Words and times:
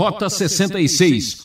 Rota 0.00 0.30
66. 0.30 1.42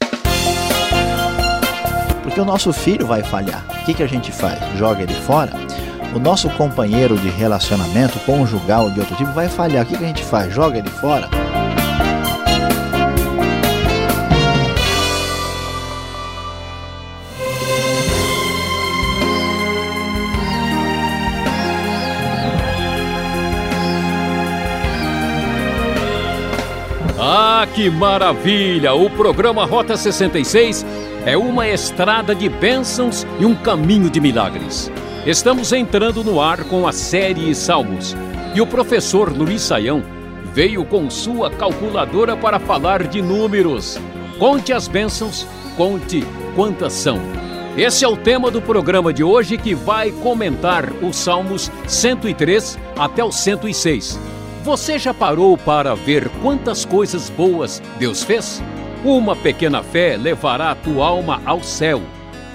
Porque 2.23 2.39
o 2.39 2.45
nosso 2.45 2.71
filho 2.71 3.05
vai 3.05 3.21
falhar. 3.21 3.65
O 3.81 3.85
que, 3.85 3.93
que 3.93 4.01
a 4.01 4.07
gente 4.07 4.31
faz? 4.31 4.57
Joga 4.77 5.03
ele 5.03 5.13
fora? 5.13 5.51
O 6.15 6.19
nosso 6.19 6.49
companheiro 6.51 7.17
de 7.17 7.27
relacionamento 7.27 8.17
conjugal 8.19 8.89
de 8.89 9.01
outro 9.01 9.13
tipo 9.17 9.33
vai 9.33 9.49
falhar. 9.49 9.83
O 9.83 9.87
que, 9.89 9.97
que 9.97 10.05
a 10.05 10.07
gente 10.07 10.23
faz? 10.23 10.53
Joga 10.53 10.77
ele 10.77 10.89
fora? 10.89 11.29
Que 27.75 27.89
maravilha! 27.89 28.93
O 28.93 29.09
programa 29.09 29.65
Rota 29.65 29.97
66 29.97 30.85
é 31.25 31.35
uma 31.35 31.67
estrada 31.67 32.33
de 32.33 32.47
bênçãos 32.47 33.27
e 33.37 33.45
um 33.45 33.53
caminho 33.53 34.09
de 34.09 34.21
milagres. 34.21 34.89
Estamos 35.25 35.73
entrando 35.73 36.23
no 36.23 36.39
ar 36.39 36.63
com 36.63 36.87
a 36.87 36.93
série 36.93 37.53
Salmos 37.53 38.15
e 38.55 38.61
o 38.61 38.65
professor 38.65 39.29
Luiz 39.29 39.61
Saião 39.61 40.01
veio 40.53 40.85
com 40.85 41.09
sua 41.09 41.51
calculadora 41.51 42.37
para 42.37 42.59
falar 42.61 43.07
de 43.07 43.21
números. 43.21 43.99
Conte 44.39 44.71
as 44.71 44.87
bênçãos, 44.87 45.45
conte 45.75 46.25
quantas 46.55 46.93
são. 46.93 47.19
Esse 47.75 48.05
é 48.05 48.07
o 48.07 48.15
tema 48.15 48.49
do 48.49 48.61
programa 48.61 49.11
de 49.11 49.21
hoje 49.21 49.57
que 49.57 49.75
vai 49.75 50.11
comentar 50.11 50.93
os 51.03 51.17
Salmos 51.17 51.69
103 51.87 52.79
até 52.97 53.21
o 53.21 53.33
106. 53.33 54.17
Você 54.65 54.97
já 54.97 55.13
parou 55.13 55.55
para 55.55 55.93
ver 55.93 56.27
quantas 56.41 56.83
coisas 56.83 57.29
boas 57.29 57.79
Deus 57.99 58.23
fez? 58.23 58.63
Uma 59.03 59.35
pequena 59.35 59.83
fé 59.83 60.17
levará 60.17 60.71
a 60.71 60.75
tua 60.75 61.05
alma 61.05 61.39
ao 61.45 61.61
céu. 61.61 62.01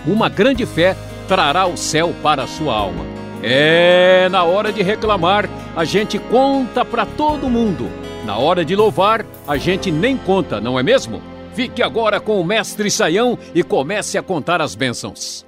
Uma 0.04 0.28
grande 0.28 0.66
fé 0.66 0.96
trará 1.28 1.68
o 1.68 1.76
céu 1.76 2.12
para 2.20 2.42
a 2.42 2.46
sua 2.48 2.74
alma. 2.74 3.04
É, 3.44 4.28
na 4.28 4.42
hora 4.42 4.72
de 4.72 4.82
reclamar, 4.82 5.48
a 5.76 5.84
gente 5.84 6.18
conta 6.18 6.84
para 6.84 7.06
todo 7.06 7.48
mundo. 7.48 7.88
Na 8.24 8.36
hora 8.36 8.64
de 8.64 8.74
louvar, 8.74 9.24
a 9.46 9.56
gente 9.56 9.92
nem 9.92 10.16
conta, 10.16 10.60
não 10.60 10.76
é 10.76 10.82
mesmo? 10.82 11.22
Fique 11.54 11.80
agora 11.80 12.18
com 12.18 12.40
o 12.40 12.44
mestre 12.44 12.90
Saião 12.90 13.38
e 13.54 13.62
comece 13.62 14.18
a 14.18 14.22
contar 14.22 14.60
as 14.60 14.74
bênçãos. 14.74 15.46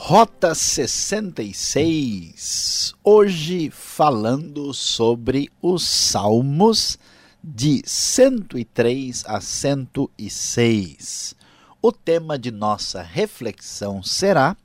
Rota 0.00 0.54
66. 0.54 2.94
Hoje 3.02 3.68
falando 3.68 4.72
sobre 4.72 5.50
os 5.60 5.84
Salmos 5.86 6.96
de 7.42 7.82
103 7.84 9.24
a 9.26 9.40
106. 9.40 11.34
O 11.82 11.90
tema 11.90 12.38
de 12.38 12.52
nossa 12.52 13.02
reflexão 13.02 14.00
será: 14.00 14.56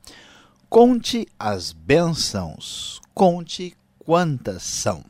Conte 0.69 1.27
as 1.37 1.71
bênçãos, 1.73 3.01
conte 3.11 3.75
quantas 3.97 4.61
são. 4.61 5.03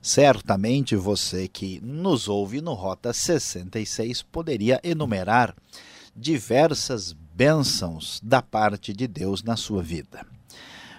Certamente 0.00 0.96
você 0.96 1.48
que 1.48 1.82
nos 1.82 2.28
ouve 2.28 2.62
no 2.62 2.72
Rota 2.72 3.12
66 3.12 4.22
poderia 4.22 4.80
enumerar 4.82 5.54
diversas 6.16 7.14
bênçãos 7.34 8.20
da 8.22 8.40
parte 8.40 8.92
de 8.92 9.06
Deus 9.06 9.42
na 9.42 9.56
sua 9.56 9.82
vida. 9.82 10.24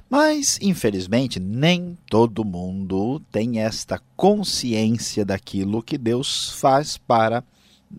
Mas, 0.10 0.60
infelizmente, 0.62 1.40
nem 1.40 1.98
todo 2.10 2.46
mundo 2.46 3.20
tem 3.32 3.60
esta 3.60 4.00
consciência 4.16 5.26
daquilo 5.26 5.82
que 5.82 5.98
Deus 5.98 6.52
faz 6.60 6.98
para 6.98 7.44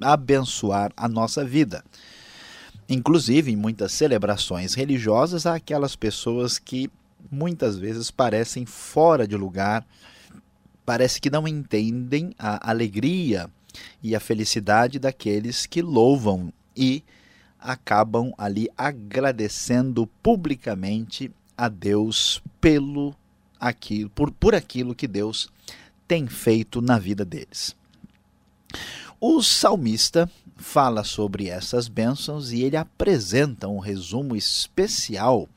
abençoar 0.00 0.92
a 0.96 1.08
nossa 1.08 1.44
vida. 1.44 1.84
Inclusive, 2.88 3.50
em 3.50 3.56
muitas 3.56 3.90
celebrações 3.92 4.74
religiosas, 4.74 5.46
há 5.46 5.54
aquelas 5.56 5.96
pessoas 5.96 6.58
que 6.58 6.88
muitas 7.30 7.76
vezes 7.76 8.10
parecem 8.10 8.64
fora 8.64 9.26
de 9.26 9.36
lugar, 9.36 9.84
parece 10.84 11.20
que 11.20 11.28
não 11.28 11.48
entendem 11.48 12.32
a 12.38 12.70
alegria 12.70 13.50
e 14.00 14.14
a 14.14 14.20
felicidade 14.20 15.00
daqueles 15.00 15.66
que 15.66 15.82
louvam 15.82 16.52
e 16.76 17.02
acabam 17.66 18.32
ali 18.38 18.68
agradecendo 18.78 20.06
publicamente 20.22 21.32
a 21.58 21.68
Deus 21.68 22.40
pelo 22.60 23.12
aquilo, 23.58 24.08
por, 24.10 24.30
por 24.30 24.54
aquilo 24.54 24.94
que 24.94 25.08
Deus 25.08 25.48
tem 26.06 26.28
feito 26.28 26.80
na 26.80 26.96
vida 26.96 27.24
deles. 27.24 27.74
O 29.20 29.42
salmista 29.42 30.30
fala 30.56 31.02
sobre 31.02 31.48
essas 31.48 31.88
bênçãos 31.88 32.52
e 32.52 32.62
ele 32.62 32.76
apresenta 32.76 33.66
um 33.66 33.80
resumo 33.80 34.36
especial 34.36 35.48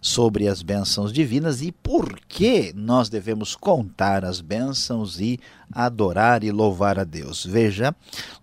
sobre 0.00 0.48
as 0.48 0.62
bênçãos 0.62 1.12
divinas 1.12 1.60
e 1.60 1.70
por 1.70 2.18
que 2.28 2.72
nós 2.74 3.08
devemos 3.08 3.54
contar 3.54 4.24
as 4.24 4.40
bênçãos 4.40 5.20
e 5.20 5.38
adorar 5.72 6.42
e 6.42 6.50
louvar 6.50 6.98
a 6.98 7.04
Deus. 7.04 7.44
Veja, 7.44 7.94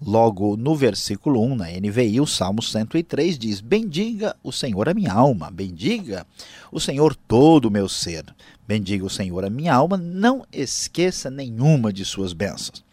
logo 0.02 0.56
no 0.56 0.76
versículo 0.76 1.42
1, 1.42 1.56
na 1.56 1.66
NVI, 1.66 2.22
o 2.22 2.28
Salmo 2.28 2.62
103 2.62 3.38
diz: 3.38 3.60
Bendiga 3.60 4.36
o 4.44 4.52
Senhor 4.52 4.88
a 4.88 4.94
minha 4.94 5.14
alma, 5.14 5.50
bendiga 5.50 6.26
o 6.72 6.80
Senhor 6.80 7.16
todo 7.16 7.66
o 7.66 7.72
meu 7.72 7.90
ser. 7.90 8.26
Bendiga 8.68 9.06
o 9.06 9.10
Senhor 9.10 9.46
a 9.46 9.50
minha 9.50 9.74
alma, 9.74 9.96
não 9.96 10.46
esqueça 10.52 11.30
nenhuma 11.30 11.94
de 11.94 12.04
suas 12.04 12.34
bênçãos. 12.34 12.84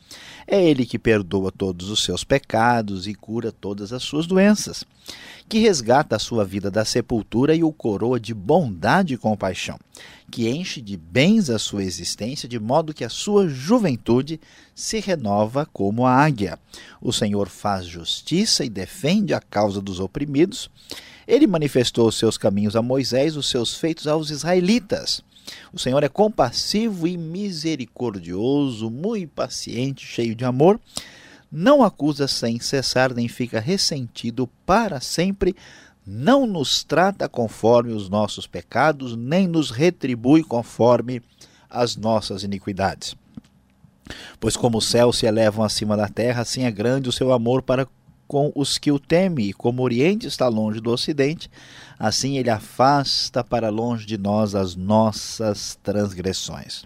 É 0.47 0.63
Ele 0.63 0.87
que 0.87 0.99
perdoa 0.99 1.51
todos 1.51 1.91
os 1.91 2.05
seus 2.05 2.23
pecados 2.23 3.07
e 3.07 3.15
cura 3.15 3.51
todas 3.51 3.93
as 3.93 4.03
suas 4.03 4.27
doenças, 4.27 4.85
que 5.49 5.59
resgata 5.59 6.17
a 6.17 6.19
sua 6.19 6.45
vida 6.45 6.71
da 6.71 6.85
sepultura 6.85 7.55
e 7.55 7.63
o 7.63 7.73
coroa 7.73 8.19
de 8.19 8.33
bondade 8.33 9.15
e 9.15 9.19
compaixão, 9.19 9.79
que 10.31 10.49
enche 10.49 10.81
de 10.81 10.97
bens 10.97 11.51
a 11.51 11.59
sua 11.59 11.85
existência, 11.85 12.49
de 12.49 12.59
modo 12.59 12.95
que 12.95 13.05
a 13.05 13.09
sua 13.09 13.47
juventude 13.47 14.41
se 14.75 15.01
renova 15.01 15.67
como 15.67 16.07
a 16.07 16.13
águia. 16.13 16.59
O 17.01 17.13
Senhor 17.13 17.49
faz 17.49 17.87
justiça 17.87 18.65
e 18.65 18.71
defende 18.71 19.35
a 19.35 19.41
causa 19.41 19.81
dos 19.81 20.01
oprimidos. 20.01 20.71
Ele 21.27 21.47
manifestou 21.47 22.09
os 22.09 22.17
seus 22.17 22.37
caminhos 22.37 22.75
a 22.77 22.83
Moisés, 22.83 23.37
os 23.37 23.49
seus 23.49 23.75
feitos 23.75 24.07
aos 24.07 24.31
israelitas. 24.31 25.23
O 25.73 25.79
Senhor 25.79 26.03
é 26.03 26.09
compassivo 26.09 27.07
e 27.07 27.17
misericordioso, 27.17 28.91
muito 28.91 29.29
paciente, 29.29 30.07
cheio 30.07 30.35
de 30.35 30.45
amor. 30.45 30.81
Não 31.57 31.85
acusa 31.85 32.27
sem 32.27 32.59
cessar, 32.59 33.15
nem 33.15 33.29
fica 33.29 33.61
ressentido 33.61 34.51
para 34.67 35.01
sempre. 35.01 35.55
Não 36.05 36.49
nos 36.49 36.83
trata 36.83 37.29
conforme 37.29 37.93
os 37.93 38.09
nossos 38.09 38.45
pecados, 38.45 39.17
nem 39.17 39.47
nos 39.47 39.71
retribui 39.71 40.43
conforme 40.43 41.23
as 41.71 41.95
nossas 41.95 42.43
iniquidades. 42.43 43.15
Pois 44.41 44.57
como 44.57 44.79
os 44.79 44.87
céus 44.87 45.19
se 45.19 45.27
elevam 45.27 45.65
acima 45.65 45.97
da 45.97 46.09
terra, 46.09 46.43
assim 46.43 46.65
é 46.65 46.73
grande 46.73 47.09
o 47.09 47.13
seu 47.13 47.33
amor 47.33 47.63
para 47.63 47.87
com 48.27 48.51
os 48.53 48.77
que 48.77 48.91
o 48.91 48.99
temem, 48.99 49.51
e 49.51 49.53
como 49.53 49.81
o 49.81 49.85
Oriente 49.85 50.27
está 50.27 50.49
longe 50.49 50.81
do 50.81 50.91
Ocidente, 50.91 51.49
assim 51.97 52.37
ele 52.37 52.51
afasta 52.51 53.45
para 53.45 53.69
longe 53.69 54.05
de 54.05 54.19
nós 54.19 54.57
as 54.57 54.75
nossas 54.75 55.79
transgressões. 55.85 56.85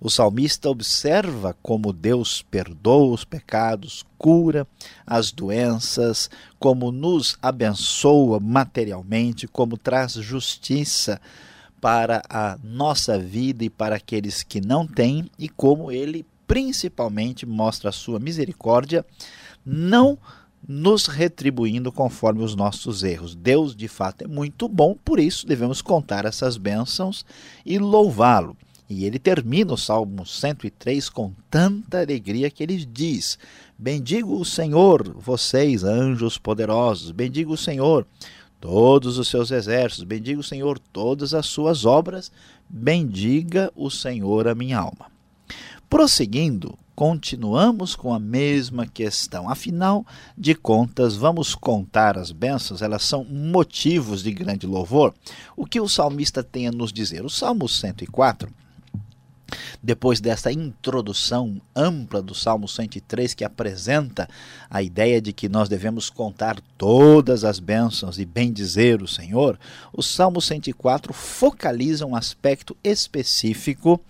O 0.00 0.10
salmista 0.10 0.68
observa 0.68 1.56
como 1.62 1.92
Deus 1.92 2.42
perdoa 2.42 3.14
os 3.14 3.24
pecados, 3.24 4.04
cura 4.18 4.66
as 5.06 5.30
doenças, 5.30 6.28
como 6.58 6.90
nos 6.90 7.36
abençoa 7.40 8.40
materialmente, 8.40 9.46
como 9.46 9.76
traz 9.76 10.12
justiça 10.14 11.20
para 11.80 12.22
a 12.28 12.56
nossa 12.62 13.18
vida 13.18 13.64
e 13.64 13.70
para 13.70 13.96
aqueles 13.96 14.42
que 14.42 14.60
não 14.60 14.86
têm, 14.86 15.30
e 15.38 15.48
como 15.48 15.90
ele 15.90 16.24
principalmente 16.46 17.46
mostra 17.46 17.88
a 17.90 17.92
sua 17.92 18.18
misericórdia, 18.18 19.04
não 19.64 20.18
nos 20.66 21.06
retribuindo 21.06 21.90
conforme 21.90 22.42
os 22.42 22.54
nossos 22.54 23.02
erros. 23.02 23.34
Deus, 23.34 23.74
de 23.74 23.88
fato, 23.88 24.22
é 24.22 24.28
muito 24.28 24.68
bom, 24.68 24.96
por 25.04 25.18
isso 25.18 25.46
devemos 25.46 25.82
contar 25.82 26.24
essas 26.24 26.56
bênçãos 26.56 27.24
e 27.66 27.78
louvá-lo. 27.78 28.56
E 28.92 29.06
ele 29.06 29.18
termina 29.18 29.72
o 29.72 29.76
Salmo 29.76 30.26
103 30.26 31.08
com 31.08 31.32
tanta 31.50 32.00
alegria 32.00 32.50
que 32.50 32.62
ele 32.62 32.76
diz: 32.84 33.38
Bendigo 33.78 34.38
o 34.38 34.44
Senhor, 34.44 35.16
vocês, 35.18 35.82
anjos 35.82 36.36
poderosos, 36.36 37.10
bendigo 37.10 37.54
o 37.54 37.56
Senhor, 37.56 38.06
todos 38.60 39.16
os 39.16 39.28
seus 39.28 39.50
exércitos, 39.50 40.04
bendiga 40.04 40.40
o 40.40 40.44
Senhor, 40.44 40.78
todas 40.78 41.32
as 41.32 41.46
suas 41.46 41.86
obras, 41.86 42.30
bendiga 42.68 43.72
o 43.74 43.90
Senhor 43.90 44.46
a 44.46 44.54
minha 44.54 44.78
alma. 44.78 45.06
Prosseguindo, 45.88 46.78
continuamos 46.94 47.96
com 47.96 48.12
a 48.12 48.18
mesma 48.18 48.86
questão. 48.86 49.48
Afinal 49.48 50.06
de 50.36 50.54
contas, 50.54 51.16
vamos 51.16 51.54
contar 51.54 52.18
as 52.18 52.30
bênçãos, 52.30 52.82
elas 52.82 53.02
são 53.04 53.24
motivos 53.24 54.22
de 54.22 54.32
grande 54.32 54.66
louvor. 54.66 55.14
O 55.56 55.64
que 55.64 55.80
o 55.80 55.88
salmista 55.88 56.42
tem 56.42 56.68
a 56.68 56.72
nos 56.72 56.92
dizer? 56.92 57.24
O 57.24 57.30
Salmo 57.30 57.66
104 57.66 58.52
depois 59.82 60.20
desta 60.20 60.52
introdução 60.52 61.60
ampla 61.74 62.22
do 62.22 62.34
Salmo 62.34 62.68
103, 62.68 63.34
que 63.34 63.44
apresenta 63.44 64.28
a 64.70 64.82
ideia 64.82 65.20
de 65.20 65.32
que 65.32 65.48
nós 65.48 65.68
devemos 65.68 66.08
contar 66.08 66.60
todas 66.78 67.44
as 67.44 67.58
bênçãos 67.58 68.18
e 68.18 68.24
bendizer 68.24 69.02
o 69.02 69.08
Senhor, 69.08 69.58
o 69.92 70.02
Salmo 70.02 70.40
104 70.40 71.12
focaliza 71.12 72.06
um 72.06 72.14
aspecto 72.14 72.76
específico 72.84 74.00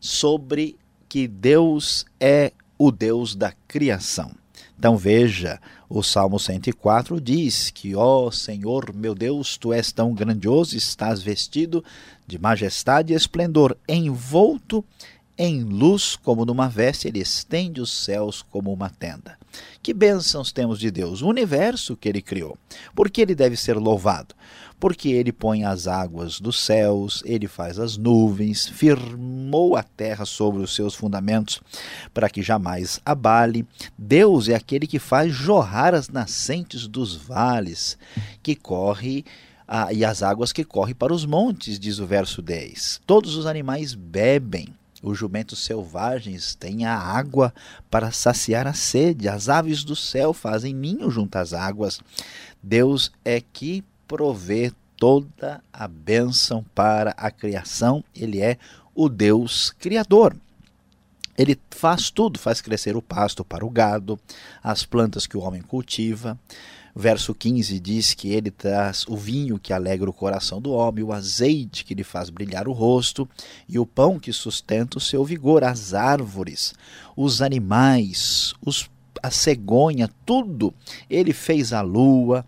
sobre 0.00 0.76
que 1.08 1.28
Deus 1.28 2.06
é 2.18 2.52
o 2.78 2.90
Deus 2.90 3.36
da 3.36 3.52
criação. 3.68 4.32
Então 4.78 4.96
veja, 4.96 5.60
o 5.94 6.02
Salmo 6.02 6.38
104 6.38 7.20
diz 7.20 7.68
que, 7.68 7.94
ó 7.94 8.30
Senhor 8.30 8.94
meu 8.94 9.14
Deus, 9.14 9.58
tu 9.58 9.74
és 9.74 9.92
tão 9.92 10.14
grandioso, 10.14 10.74
estás 10.74 11.22
vestido 11.22 11.84
de 12.26 12.38
majestade 12.38 13.12
e 13.12 13.16
esplendor, 13.16 13.76
envolto 13.86 14.82
em 15.36 15.62
luz 15.62 16.16
como 16.16 16.46
numa 16.46 16.66
veste, 16.66 17.08
ele 17.08 17.18
estende 17.18 17.78
os 17.78 17.92
céus 17.92 18.40
como 18.40 18.72
uma 18.72 18.88
tenda. 18.88 19.36
Que 19.82 19.92
bênçãos 19.92 20.50
temos 20.50 20.78
de 20.78 20.90
Deus, 20.90 21.20
o 21.20 21.28
universo 21.28 21.94
que 21.94 22.08
ele 22.08 22.22
criou. 22.22 22.56
Por 22.94 23.10
que 23.10 23.20
ele 23.20 23.34
deve 23.34 23.56
ser 23.56 23.76
louvado? 23.76 24.34
Porque 24.82 25.10
ele 25.10 25.30
põe 25.30 25.62
as 25.62 25.86
águas 25.86 26.40
dos 26.40 26.58
céus, 26.58 27.22
ele 27.24 27.46
faz 27.46 27.78
as 27.78 27.96
nuvens, 27.96 28.66
firmou 28.66 29.76
a 29.76 29.82
terra 29.84 30.24
sobre 30.24 30.60
os 30.60 30.74
seus 30.74 30.92
fundamentos 30.92 31.60
para 32.12 32.28
que 32.28 32.42
jamais 32.42 33.00
abale. 33.06 33.64
Deus 33.96 34.48
é 34.48 34.56
aquele 34.56 34.88
que 34.88 34.98
faz 34.98 35.32
jorrar 35.32 35.94
as 35.94 36.08
nascentes 36.08 36.88
dos 36.88 37.14
vales, 37.14 37.96
que 38.42 38.56
corre 38.56 39.24
ah, 39.68 39.92
e 39.92 40.04
as 40.04 40.20
águas 40.20 40.52
que 40.52 40.64
correm 40.64 40.96
para 40.96 41.14
os 41.14 41.24
montes, 41.24 41.78
diz 41.78 42.00
o 42.00 42.06
verso 42.06 42.42
10. 42.42 43.02
Todos 43.06 43.36
os 43.36 43.46
animais 43.46 43.94
bebem. 43.94 44.66
Os 45.00 45.16
jumentos 45.16 45.60
selvagens 45.60 46.56
têm 46.56 46.86
a 46.86 46.96
água 46.96 47.54
para 47.88 48.10
saciar 48.10 48.66
a 48.66 48.72
sede. 48.72 49.28
As 49.28 49.48
aves 49.48 49.84
do 49.84 49.94
céu 49.94 50.32
fazem 50.32 50.74
ninho 50.74 51.08
junto 51.08 51.36
às 51.36 51.52
águas. 51.52 52.00
Deus 52.60 53.12
é 53.24 53.40
que 53.40 53.84
provê 54.12 54.70
toda 54.94 55.64
a 55.72 55.88
bênção 55.88 56.62
para 56.74 57.12
a 57.16 57.30
criação. 57.30 58.04
Ele 58.14 58.42
é 58.42 58.58
o 58.94 59.08
Deus 59.08 59.70
criador. 59.70 60.36
Ele 61.36 61.58
faz 61.70 62.10
tudo, 62.10 62.38
faz 62.38 62.60
crescer 62.60 62.94
o 62.94 63.00
pasto 63.00 63.42
para 63.42 63.64
o 63.64 63.70
gado, 63.70 64.20
as 64.62 64.84
plantas 64.84 65.26
que 65.26 65.34
o 65.34 65.40
homem 65.40 65.62
cultiva. 65.62 66.38
Verso 66.94 67.34
15 67.34 67.80
diz 67.80 68.12
que 68.12 68.28
ele 68.28 68.50
traz 68.50 69.06
o 69.08 69.16
vinho 69.16 69.58
que 69.58 69.72
alegra 69.72 70.10
o 70.10 70.12
coração 70.12 70.60
do 70.60 70.72
homem, 70.72 71.02
o 71.02 71.10
azeite 71.10 71.82
que 71.82 71.94
lhe 71.94 72.04
faz 72.04 72.28
brilhar 72.28 72.68
o 72.68 72.72
rosto, 72.72 73.26
e 73.66 73.78
o 73.78 73.86
pão 73.86 74.20
que 74.20 74.30
sustenta 74.30 74.98
o 74.98 75.00
seu 75.00 75.24
vigor, 75.24 75.64
as 75.64 75.94
árvores, 75.94 76.74
os 77.16 77.40
animais, 77.40 78.52
os, 78.62 78.90
a 79.22 79.30
cegonha, 79.30 80.10
tudo. 80.26 80.74
Ele 81.08 81.32
fez 81.32 81.72
a 81.72 81.80
lua, 81.80 82.44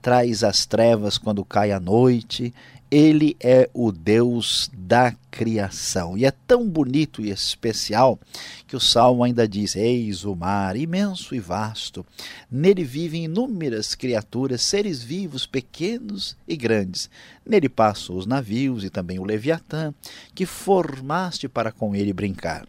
traz 0.00 0.42
as 0.42 0.66
trevas 0.66 1.18
quando 1.18 1.44
cai 1.44 1.72
a 1.72 1.80
noite, 1.80 2.52
ele 2.90 3.36
é 3.38 3.68
o 3.74 3.92
Deus 3.92 4.70
da 4.72 5.14
criação. 5.30 6.16
E 6.16 6.24
é 6.24 6.30
tão 6.30 6.66
bonito 6.66 7.20
e 7.22 7.30
especial 7.30 8.18
que 8.66 8.74
o 8.74 8.80
salmo 8.80 9.22
ainda 9.22 9.46
diz: 9.46 9.76
Eis 9.76 10.24
o 10.24 10.34
mar, 10.34 10.76
imenso 10.76 11.34
e 11.34 11.40
vasto. 11.40 12.04
Nele 12.50 12.84
vivem 12.84 13.24
inúmeras 13.24 13.94
criaturas, 13.94 14.62
seres 14.62 15.02
vivos, 15.02 15.46
pequenos 15.46 16.36
e 16.46 16.56
grandes. 16.56 17.10
Nele 17.44 17.68
passam 17.68 18.16
os 18.16 18.26
navios 18.26 18.84
e 18.84 18.90
também 18.90 19.18
o 19.18 19.24
Leviatã, 19.24 19.92
que 20.34 20.46
formaste 20.46 21.48
para 21.48 21.70
com 21.70 21.94
ele 21.94 22.12
brincar. 22.12 22.66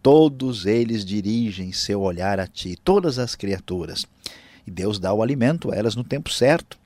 Todos 0.00 0.66
eles 0.66 1.04
dirigem 1.04 1.72
seu 1.72 2.02
olhar 2.02 2.38
a 2.38 2.46
ti, 2.46 2.78
todas 2.84 3.18
as 3.18 3.34
criaturas. 3.34 4.06
E 4.66 4.70
Deus 4.70 4.98
dá 4.98 5.12
o 5.12 5.22
alimento 5.22 5.70
a 5.70 5.76
elas 5.76 5.94
no 5.94 6.02
tempo 6.02 6.30
certo. 6.30 6.78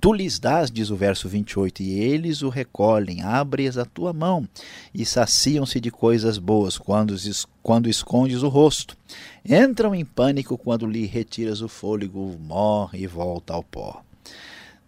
Tu 0.00 0.12
lhes 0.12 0.38
dás, 0.38 0.70
diz 0.70 0.90
o 0.90 0.96
verso 0.96 1.28
28, 1.28 1.82
e 1.82 1.98
eles 1.98 2.42
o 2.42 2.48
recolhem, 2.48 3.22
abres 3.22 3.76
a 3.76 3.84
tua 3.84 4.12
mão 4.12 4.48
e 4.94 5.04
saciam-se 5.04 5.78
de 5.80 5.90
coisas 5.90 6.38
boas 6.38 6.78
quando, 6.78 7.14
quando 7.62 7.88
escondes 7.88 8.42
o 8.42 8.48
rosto. 8.48 8.96
Entram 9.44 9.94
em 9.94 10.04
pânico 10.04 10.56
quando 10.56 10.86
lhe 10.86 11.06
retiras 11.06 11.60
o 11.60 11.68
fôlego, 11.68 12.38
morre 12.40 13.00
e 13.00 13.06
volta 13.06 13.52
ao 13.52 13.62
pó. 13.62 14.02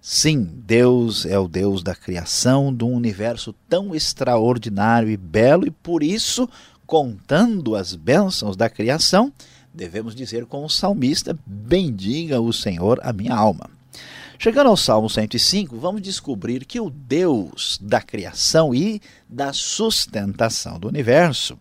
Sim, 0.01 0.43
Deus 0.43 1.27
é 1.27 1.39
o 1.39 1.49
Deus 1.49 1.83
da 1.83 1.95
criação, 1.95 2.75
de 2.75 2.85
um 2.85 2.95
universo 2.95 3.55
tão 3.69 3.95
extraordinário 3.95 5.11
e 5.11 5.17
belo, 5.17 5.67
e 5.67 5.71
por 5.71 6.03
isso, 6.03 6.49
contando 6.87 7.75
as 7.75 7.95
bênçãos 7.95 8.57
da 8.57 8.71
criação, 8.71 9.33
devemos 9.73 10.15
dizer 10.15 10.47
com 10.47 10.65
o 10.65 10.69
salmista: 10.69 11.39
Bendiga 11.47 12.41
o 12.41 12.53
Senhor 12.53 12.99
a 13.03 13.13
minha 13.13 13.35
alma. 13.35 13.71
Chegando 14.41 14.69
ao 14.69 14.77
Salmo 14.77 15.11
105, 15.11 15.77
vamos 15.77 16.01
descobrir 16.01 16.65
que 16.65 16.79
o 16.79 16.89
Deus 16.89 17.77
da 17.83 18.01
criação 18.01 18.73
e 18.73 19.03
da 19.29 19.53
sustentação 19.53 20.79
do 20.79 20.87
universo, 20.87 21.59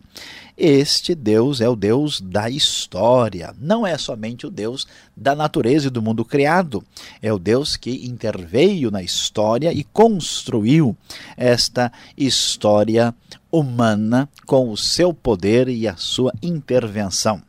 este 0.56 1.12
Deus 1.12 1.60
é 1.60 1.68
o 1.68 1.74
Deus 1.74 2.20
da 2.20 2.48
história, 2.48 3.52
não 3.60 3.84
é 3.84 3.98
somente 3.98 4.46
o 4.46 4.50
Deus 4.50 4.86
da 5.16 5.34
natureza 5.34 5.88
e 5.88 5.90
do 5.90 6.00
mundo 6.00 6.24
criado, 6.24 6.84
é 7.20 7.32
o 7.32 7.38
Deus 7.38 7.76
que 7.76 8.06
interveio 8.06 8.92
na 8.92 9.02
história 9.02 9.72
e 9.72 9.82
construiu 9.82 10.96
esta 11.36 11.92
história 12.16 13.12
humana 13.50 14.28
com 14.46 14.70
o 14.70 14.76
seu 14.76 15.12
poder 15.12 15.68
e 15.68 15.88
a 15.88 15.96
sua 15.96 16.32
intervenção. 16.40 17.47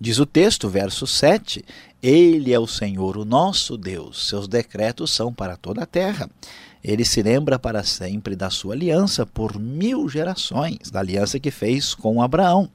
Diz 0.00 0.18
o 0.18 0.26
texto, 0.26 0.68
verso 0.68 1.06
7, 1.06 1.64
ele 2.02 2.52
é 2.52 2.58
o 2.58 2.66
Senhor, 2.66 3.16
o 3.16 3.24
nosso 3.24 3.76
Deus. 3.76 4.28
Seus 4.28 4.46
decretos 4.46 5.12
são 5.12 5.32
para 5.32 5.56
toda 5.56 5.82
a 5.82 5.86
terra. 5.86 6.30
Ele 6.82 7.04
se 7.04 7.22
lembra 7.22 7.58
para 7.58 7.82
sempre 7.82 8.36
da 8.36 8.50
sua 8.50 8.74
aliança 8.74 9.26
por 9.26 9.58
mil 9.58 10.08
gerações, 10.08 10.90
da 10.90 11.00
aliança 11.00 11.40
que 11.40 11.50
fez 11.50 11.94
com 11.94 12.22
Abraão. 12.22 12.70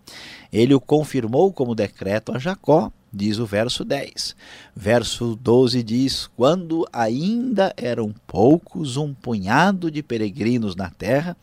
Ele 0.51 0.73
o 0.73 0.79
confirmou 0.79 1.53
como 1.53 1.73
decreto 1.73 2.35
a 2.35 2.39
Jacó 2.39 2.91
diz 3.13 3.37
o 3.37 3.45
verso 3.45 3.85
10. 3.85 4.35
Verso 4.75 5.37
12 5.39 5.83
diz: 5.83 6.27
Quando 6.35 6.87
ainda 6.91 7.71
eram 7.77 8.13
poucos, 8.25 8.97
um 8.97 9.13
punhado 9.13 9.91
de 9.91 10.01
peregrinos 10.01 10.75
na 10.75 10.89
terra 10.89 11.37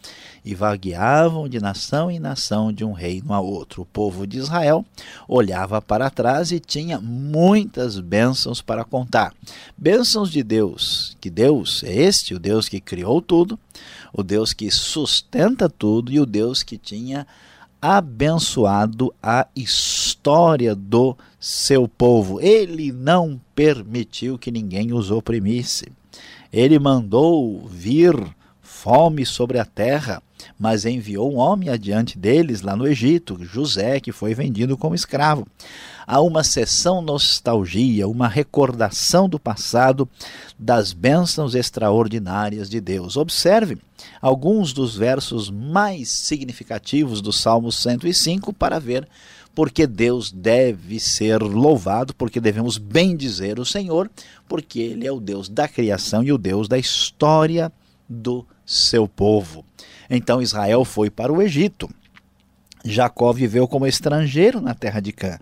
e 0.45 0.55
vagueavam 0.55 1.49
de 1.49 1.61
nação 1.61 2.11
em 2.11 2.19
nação, 2.19 2.73
de 2.73 2.85
um 2.85 2.93
reino 2.93 3.33
a 3.33 3.41
outro. 3.41 3.83
O 3.83 3.87
povo 3.87 4.27
de 4.27 4.39
Israel 4.39 4.85
olhava 5.29 5.81
para 5.81 6.11
trás 6.11 6.51
e 6.51 6.59
tinha 6.59 7.01
muitas 7.01 8.01
bênçãos 8.01 8.61
para 8.61 8.85
contar. 8.85 9.33
Bênçãos 9.77 10.31
de 10.31 10.43
Deus, 10.43 11.17
que 11.21 11.31
Deus 11.31 11.85
é 11.85 11.95
este, 11.95 12.35
o 12.35 12.39
Deus 12.39 12.69
que 12.69 12.81
criou 12.81 13.23
tudo, 13.23 13.59
o 14.12 14.23
Deus 14.23 14.53
que 14.53 14.71
sustenta 14.71 15.69
tudo 15.69 16.11
e 16.11 16.19
o 16.19 16.27
Deus 16.27 16.62
que 16.62 16.77
tinha 16.77 17.27
abençoado 17.81 19.15
a 19.23 19.47
história 19.57 20.75
do 20.75 21.17
seu 21.39 21.89
povo. 21.89 22.41
Ele 22.41 22.93
não 22.93 23.41
permitiu 23.55 24.39
que 24.39 24.51
ninguém 24.51 24.93
os 24.93 25.11
oprimisse. 25.11 25.87
Ele 26.53 26.79
mandou 26.79 27.67
vir 27.67 28.15
fome 28.61 29.25
sobre 29.25 29.59
a 29.59 29.65
terra, 29.65 30.23
mas 30.59 30.85
enviou 30.85 31.32
um 31.32 31.38
homem 31.38 31.68
adiante 31.68 32.18
deles 32.18 32.62
lá 32.62 32.76
no 32.76 32.87
Egito, 32.87 33.38
José, 33.42 34.00
que 34.00 34.12
foi 34.12 34.35
vendido 34.35 34.76
como 34.76 34.94
escravo. 34.94 35.47
Há 36.06 36.20
uma 36.20 36.42
sessão 36.42 37.00
nostalgia, 37.00 38.09
uma 38.09 38.26
recordação 38.26 39.28
do 39.28 39.38
passado, 39.38 40.09
das 40.59 40.92
bênçãos 40.92 41.54
extraordinárias 41.54 42.68
de 42.68 42.80
Deus. 42.80 43.16
Observe 43.16 43.78
alguns 44.20 44.73
dos 44.73 44.97
versos 44.97 45.50
mais 45.50 46.09
significativos 46.09 47.20
do 47.20 47.32
Salmo 47.32 47.70
105 47.70 48.52
para 48.52 48.78
ver 48.78 49.06
porque 49.54 49.87
Deus 49.87 50.30
deve 50.30 51.00
ser 51.00 51.42
louvado, 51.42 52.14
porque 52.14 52.40
devemos 52.40 52.78
bendizer 52.78 53.59
o 53.59 53.64
Senhor, 53.64 54.11
porque 54.49 54.80
Ele 54.80 55.06
é 55.06 55.12
o 55.12 55.20
Deus 55.20 55.49
da 55.49 55.68
criação 55.68 56.23
e 56.23 56.32
o 56.32 56.38
Deus 56.38 56.68
da 56.68 56.78
história 56.78 57.73
do 58.09 58.47
seu 58.64 59.06
povo. 59.09 59.64
Então 60.11 60.43
Israel 60.43 60.85
foi 60.85 61.09
para 61.09 61.33
o 61.33 61.40
Egito. 61.40 61.88
Jacó 62.85 63.33
viveu 63.33 63.69
como 63.69 63.87
estrangeiro 63.87 64.61
na 64.61 64.75
terra 64.75 65.00
de 65.00 65.12
Cã. 65.12 65.38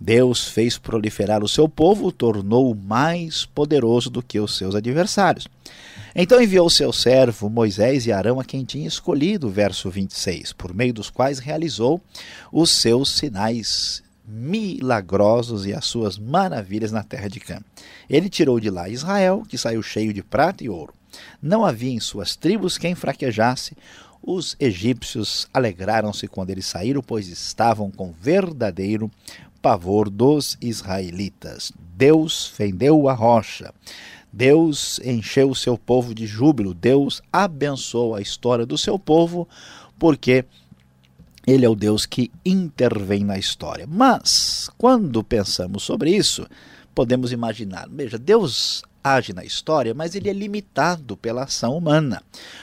Deus 0.00 0.48
fez 0.48 0.78
proliferar 0.78 1.42
o 1.42 1.48
seu 1.48 1.68
povo, 1.68 2.06
o 2.06 2.12
tornou 2.12 2.74
mais 2.74 3.44
poderoso 3.44 4.10
do 4.10 4.22
que 4.22 4.40
os 4.40 4.56
seus 4.56 4.74
adversários. 4.74 5.46
Então 6.14 6.40
enviou 6.40 6.70
seu 6.70 6.92
servo 6.92 7.50
Moisés 7.50 8.06
e 8.06 8.12
Arão 8.12 8.40
a 8.40 8.44
quem 8.44 8.64
tinha 8.64 8.88
escolhido, 8.88 9.50
verso 9.50 9.90
26, 9.90 10.52
por 10.52 10.74
meio 10.74 10.94
dos 10.94 11.10
quais 11.10 11.38
realizou 11.38 12.00
os 12.50 12.70
seus 12.70 13.10
sinais 13.10 14.02
milagrosos 14.26 15.66
e 15.66 15.72
as 15.72 15.84
suas 15.84 16.18
maravilhas 16.18 16.92
na 16.92 17.02
terra 17.02 17.28
de 17.28 17.40
Cã. 17.40 17.60
Ele 18.08 18.28
tirou 18.28 18.60
de 18.60 18.70
lá 18.70 18.88
Israel, 18.88 19.42
que 19.48 19.58
saiu 19.58 19.82
cheio 19.82 20.12
de 20.12 20.22
prata 20.22 20.62
e 20.62 20.68
ouro. 20.68 20.92
Não 21.40 21.64
havia 21.64 21.92
em 21.92 22.00
suas 22.00 22.36
tribos 22.36 22.76
quem 22.76 22.94
fraquejasse, 22.94 23.76
Os 24.22 24.56
egípcios 24.58 25.48
alegraram-se 25.52 26.26
quando 26.28 26.50
eles 26.50 26.66
saíram, 26.66 27.02
pois 27.02 27.28
estavam 27.28 27.90
com 27.90 28.12
verdadeiro 28.12 29.10
pavor 29.62 30.08
dos 30.08 30.56
israelitas. 30.60 31.72
Deus 31.96 32.46
fendeu 32.46 33.08
a 33.08 33.14
rocha. 33.14 33.72
Deus 34.32 35.00
encheu 35.04 35.50
o 35.50 35.54
seu 35.54 35.78
povo 35.78 36.14
de 36.14 36.26
júbilo. 36.26 36.74
Deus 36.74 37.22
abençoou 37.32 38.14
a 38.14 38.20
história 38.20 38.66
do 38.66 38.76
seu 38.76 38.98
povo, 38.98 39.48
porque 39.98 40.44
ele 41.46 41.64
é 41.64 41.68
o 41.68 41.74
Deus 41.74 42.04
que 42.04 42.30
intervém 42.44 43.24
na 43.24 43.38
história. 43.38 43.86
Mas, 43.86 44.68
quando 44.76 45.24
pensamos 45.24 45.82
sobre 45.82 46.14
isso, 46.14 46.46
podemos 46.94 47.32
imaginar: 47.32 47.88
veja, 47.90 48.18
Deus 48.18 48.82
age 49.02 49.32
na 49.32 49.44
história, 49.44 49.94
mas 49.94 50.14
ele 50.14 50.28
é 50.28 50.32
limitado 50.32 51.16
pela 51.16 51.44
ação 51.44 51.76
humana. 51.76 52.22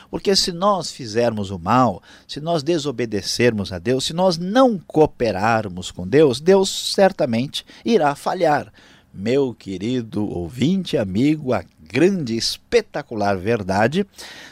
Porque 0.10 0.36
se 0.36 0.52
nós 0.52 0.92
fizermos 0.92 1.52
o 1.52 1.60
mal, 1.60 2.02
se 2.28 2.40
nós 2.40 2.64
desobedecermos 2.64 3.72
a 3.72 3.80
Deus, 3.80 4.06
se 4.06 4.14
nós 4.14 4.38
não 4.38 4.78
cooperarmos 4.78 5.92
com 5.92 6.08
Deus, 6.08 6.40
Deus 6.40 6.94
certamente 6.94 7.66
irá 7.84 8.16
falhar. 8.16 8.72
Meu 9.14 9.54
querido 9.54 10.28
ouvinte, 10.30 10.98
amigo, 10.98 11.54
a 11.54 11.64
grande, 11.96 12.36
espetacular 12.36 13.38
verdade 13.38 14.06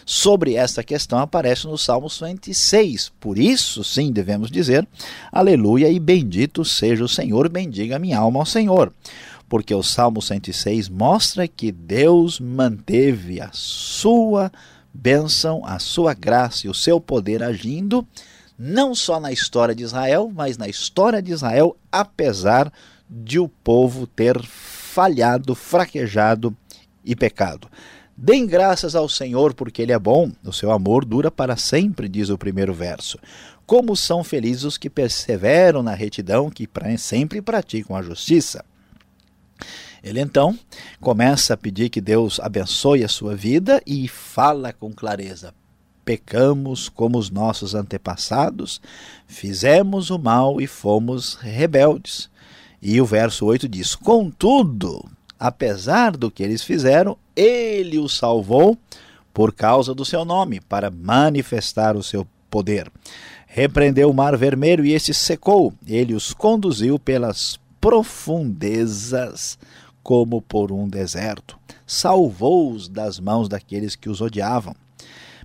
sobre 0.05 0.55
esta 0.55 0.81
questão 0.81 1.19
aparece 1.19 1.67
no 1.67 1.77
Salmo 1.77 2.09
106. 2.09 3.11
Por 3.19 3.37
isso, 3.37 3.83
sim, 3.83 4.11
devemos 4.11 4.49
dizer: 4.49 4.87
Aleluia 5.31 5.89
e 5.89 5.99
bendito 5.99 6.63
seja 6.63 7.03
o 7.03 7.09
Senhor, 7.09 7.49
bendiga 7.49 7.99
minha 7.99 8.19
alma 8.19 8.39
ao 8.39 8.45
Senhor 8.45 8.93
porque 9.53 9.75
o 9.75 9.83
Salmo 9.83 10.19
106 10.19 10.89
mostra 10.89 11.47
que 11.47 11.71
Deus 11.71 12.39
manteve 12.39 13.39
a 13.39 13.51
sua 13.53 14.51
bênção, 14.91 15.63
a 15.63 15.77
sua 15.77 16.15
graça 16.15 16.65
e 16.65 16.71
o 16.71 16.73
seu 16.73 16.99
poder 16.99 17.43
agindo, 17.43 18.03
não 18.57 18.95
só 18.95 19.19
na 19.19 19.31
história 19.31 19.75
de 19.75 19.83
Israel, 19.83 20.31
mas 20.33 20.57
na 20.57 20.67
história 20.67 21.21
de 21.21 21.31
Israel, 21.31 21.77
apesar 21.91 22.73
de 23.07 23.37
o 23.37 23.47
povo 23.47 24.07
ter 24.07 24.41
falhado, 24.43 25.53
fraquejado 25.53 26.57
e 27.05 27.15
pecado. 27.15 27.67
Deem 28.17 28.47
graças 28.47 28.95
ao 28.95 29.07
Senhor, 29.07 29.53
porque 29.53 29.83
Ele 29.83 29.91
é 29.91 29.99
bom, 29.99 30.31
o 30.43 30.51
seu 30.51 30.71
amor 30.71 31.05
dura 31.05 31.29
para 31.29 31.55
sempre, 31.57 32.09
diz 32.09 32.29
o 32.29 32.39
primeiro 32.39 32.73
verso. 32.73 33.19
Como 33.67 33.95
são 33.95 34.23
felizes 34.23 34.63
os 34.63 34.77
que 34.79 34.89
perseveram 34.89 35.83
na 35.83 35.93
retidão, 35.93 36.49
que 36.49 36.67
sempre 36.97 37.39
praticam 37.39 37.95
a 37.95 38.01
justiça. 38.01 38.65
Ele 40.03 40.19
então 40.19 40.57
começa 40.99 41.53
a 41.53 41.57
pedir 41.57 41.89
que 41.89 42.01
Deus 42.01 42.39
abençoe 42.39 43.03
a 43.03 43.07
sua 43.07 43.35
vida 43.35 43.81
e 43.87 44.07
fala 44.07 44.73
com 44.73 44.91
clareza: 44.91 45.53
pecamos 46.03 46.89
como 46.89 47.17
os 47.17 47.29
nossos 47.29 47.73
antepassados, 47.73 48.81
fizemos 49.25 50.09
o 50.09 50.19
mal 50.19 50.59
e 50.59 50.67
fomos 50.67 51.35
rebeldes. 51.35 52.29
E 52.81 52.99
o 52.99 53.05
verso 53.05 53.45
8 53.45 53.69
diz: 53.69 53.95
Contudo, 53.95 55.09
apesar 55.39 56.17
do 56.17 56.29
que 56.29 56.43
eles 56.43 56.63
fizeram, 56.63 57.17
ele 57.35 57.97
os 57.97 58.17
salvou 58.17 58.77
por 59.33 59.53
causa 59.53 59.95
do 59.95 60.05
seu 60.05 60.25
nome, 60.25 60.59
para 60.59 60.91
manifestar 60.91 61.95
o 61.95 62.03
seu 62.03 62.27
poder. 62.49 62.91
Repreendeu 63.47 64.09
o 64.09 64.13
mar 64.13 64.37
vermelho 64.37 64.85
e 64.85 64.93
este 64.93 65.13
secou. 65.13 65.73
Ele 65.87 66.13
os 66.13 66.33
conduziu 66.33 66.99
pelas 66.99 67.57
profundezas 67.79 69.57
como 70.03 70.41
por 70.41 70.71
um 70.71 70.87
deserto. 70.87 71.57
Salvou-os 71.87 72.87
das 72.87 73.19
mãos 73.19 73.47
daqueles 73.47 73.95
que 73.95 74.09
os 74.09 74.21
odiavam. 74.21 74.75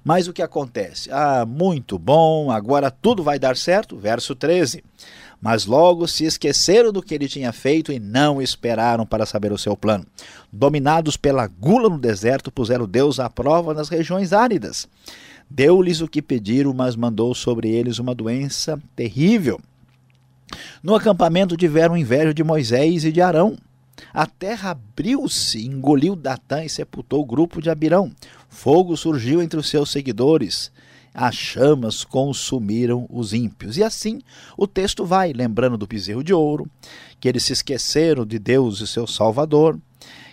Mas 0.04 0.26
o 0.26 0.32
que 0.32 0.42
acontece? 0.42 1.10
Ah, 1.12 1.44
muito 1.46 1.98
bom, 1.98 2.50
agora 2.50 2.90
tudo 2.90 3.22
vai 3.22 3.38
dar 3.38 3.56
certo. 3.56 3.96
Verso 3.96 4.34
13. 4.34 4.82
Mas 5.40 5.66
logo 5.66 6.08
se 6.08 6.24
esqueceram 6.24 6.92
do 6.92 7.02
que 7.02 7.14
ele 7.14 7.28
tinha 7.28 7.52
feito 7.52 7.92
e 7.92 8.00
não 8.00 8.42
esperaram 8.42 9.06
para 9.06 9.26
saber 9.26 9.52
o 9.52 9.58
seu 9.58 9.76
plano. 9.76 10.04
Dominados 10.52 11.16
pela 11.16 11.46
gula 11.46 11.88
no 11.88 11.98
deserto, 11.98 12.50
puseram 12.50 12.86
Deus 12.86 13.20
à 13.20 13.30
prova 13.30 13.72
nas 13.72 13.88
regiões 13.88 14.32
áridas. 14.32 14.88
Deu-lhes 15.48 16.00
o 16.00 16.08
que 16.08 16.20
pediram, 16.20 16.74
mas 16.74 16.96
mandou 16.96 17.34
sobre 17.34 17.70
eles 17.70 17.98
uma 17.98 18.14
doença 18.14 18.80
terrível. 18.96 19.60
No 20.82 20.94
acampamento 20.94 21.56
tiveram 21.56 21.96
inveja 21.96 22.34
de 22.34 22.42
Moisés 22.42 23.04
e 23.04 23.12
de 23.12 23.20
Arão. 23.20 23.56
A 24.12 24.26
terra 24.26 24.70
abriu-se, 24.70 25.64
engoliu 25.64 26.16
Datã 26.16 26.64
e 26.64 26.68
sepultou 26.68 27.22
o 27.22 27.26
grupo 27.26 27.60
de 27.60 27.70
Abirão. 27.70 28.12
Fogo 28.48 28.96
surgiu 28.96 29.42
entre 29.42 29.58
os 29.58 29.68
seus 29.68 29.90
seguidores. 29.90 30.70
As 31.12 31.34
chamas 31.34 32.04
consumiram 32.04 33.06
os 33.10 33.32
ímpios. 33.32 33.76
E 33.76 33.82
assim 33.82 34.20
o 34.56 34.66
texto 34.66 35.04
vai, 35.04 35.32
lembrando 35.32 35.76
do 35.76 35.86
bezerro 35.86 36.22
de 36.22 36.32
ouro, 36.32 36.70
que 37.20 37.28
eles 37.28 37.42
se 37.42 37.52
esqueceram 37.52 38.24
de 38.24 38.38
Deus 38.38 38.80
e 38.80 38.86
seu 38.86 39.06
Salvador, 39.06 39.78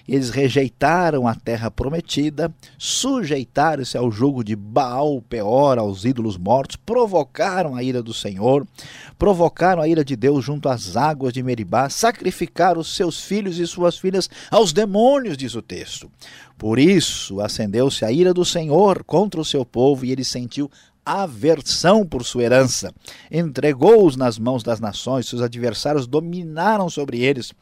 eles 0.08 0.30
rejeitaram 0.30 1.28
a 1.28 1.34
terra 1.34 1.72
prometida, 1.72 2.54
sujeitaram-se 2.78 3.98
ao 3.98 4.12
jugo 4.12 4.44
de 4.44 4.56
Baal, 4.56 5.22
Peor, 5.22 5.80
aos 5.80 6.06
ídolos 6.06 6.38
mortos, 6.38 6.76
provocaram 6.76 7.76
a 7.76 7.82
ira 7.82 8.04
do 8.04 8.14
Senhor, 8.14 8.68
provocaram 9.18 9.82
a 9.82 9.88
ira 9.88 10.06
de 10.06 10.16
Deus 10.16 10.46
junto 10.46 10.70
às 10.70 10.96
águas 10.96 11.34
de 11.34 11.42
Meribá, 11.42 11.90
sacrificaram 11.90 12.82
os 12.82 12.96
seus 12.96 13.22
filhos 13.22 13.58
e 13.58 13.66
suas 13.66 13.98
filhas 13.98 14.30
aos 14.52 14.72
demônios, 14.72 15.38
diz 15.38 15.56
o 15.56 15.62
texto. 15.62 16.10
Por 16.58 16.80
isso 16.80 17.42
acendeu-se 17.42 18.06
a 18.06 18.12
ira 18.12 18.34
do 18.34 18.46
Senhor 18.46 19.04
contra 19.04 19.42
o 19.42 19.46
seu 19.46 19.66
povo 19.66 20.06
e 20.06 20.12
ele 20.12 20.24
sentiu 20.24 20.70
aversão 21.06 22.06
por 22.06 22.26
sua 22.26 22.44
herança. 22.44 22.94
Entregou-os 23.32 24.16
nas 24.16 24.40
mãos 24.40 24.64
das 24.64 24.80
nações, 24.80 25.28
seus 25.28 25.42
adversários 25.42 26.08
dominaram 26.08 26.90
sobre 26.90 27.20
eles, 27.20 27.54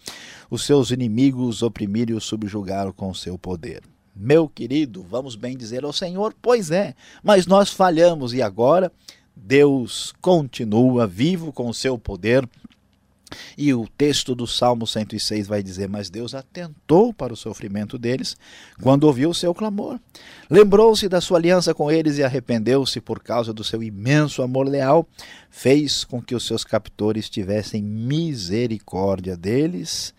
os 0.50 0.66
seus 0.66 0.92
inimigos 0.92 1.62
oprimiram 1.62 2.14
e 2.14 2.18
os 2.18 2.24
subjugaram 2.24 2.94
com 2.94 3.14
seu 3.14 3.38
poder. 3.38 3.84
Meu 4.16 4.48
querido, 4.48 5.04
vamos 5.04 5.36
bem 5.36 5.58
dizer 5.58 5.84
ao 5.84 5.92
Senhor, 5.92 6.36
pois 6.42 6.70
é, 6.72 6.94
mas 7.24 7.48
nós 7.48 7.72
falhamos 7.72 8.34
e 8.34 8.42
agora 8.42 8.92
Deus 9.36 10.14
continua 10.22 11.08
vivo 11.08 11.52
com 11.52 11.68
o 11.68 11.74
seu 11.74 11.98
poder 11.98 12.48
e 13.58 13.74
o 13.74 13.88
texto 13.88 14.36
do 14.36 14.48
Salmo 14.48 14.86
106 14.86 15.48
vai 15.48 15.62
dizer: 15.62 15.90
Mas 15.90 16.10
Deus 16.10 16.34
atentou 16.34 17.14
para 17.14 17.34
o 17.34 17.38
sofrimento 17.38 17.98
deles 17.98 18.36
quando 18.82 19.04
ouviu 19.04 19.30
o 19.30 19.34
seu 19.34 19.54
clamor. 19.54 20.00
Lembrou-se 20.50 21.08
da 21.08 21.22
sua 21.22 21.38
aliança 21.38 21.74
com 21.74 21.92
eles 21.92 22.18
e 22.18 22.24
arrependeu-se 22.24 23.00
por 23.02 23.22
causa 23.22 23.54
do 23.54 23.64
seu 23.64 23.82
imenso 23.82 24.42
amor 24.42 24.68
leal. 24.68 25.08
Fez 25.50 26.04
com 26.04 26.22
que 26.22 26.36
os 26.36 26.46
seus 26.46 26.64
captores 26.64 27.30
tivessem 27.30 27.82
misericórdia 27.82 29.38
deles. 29.38 30.14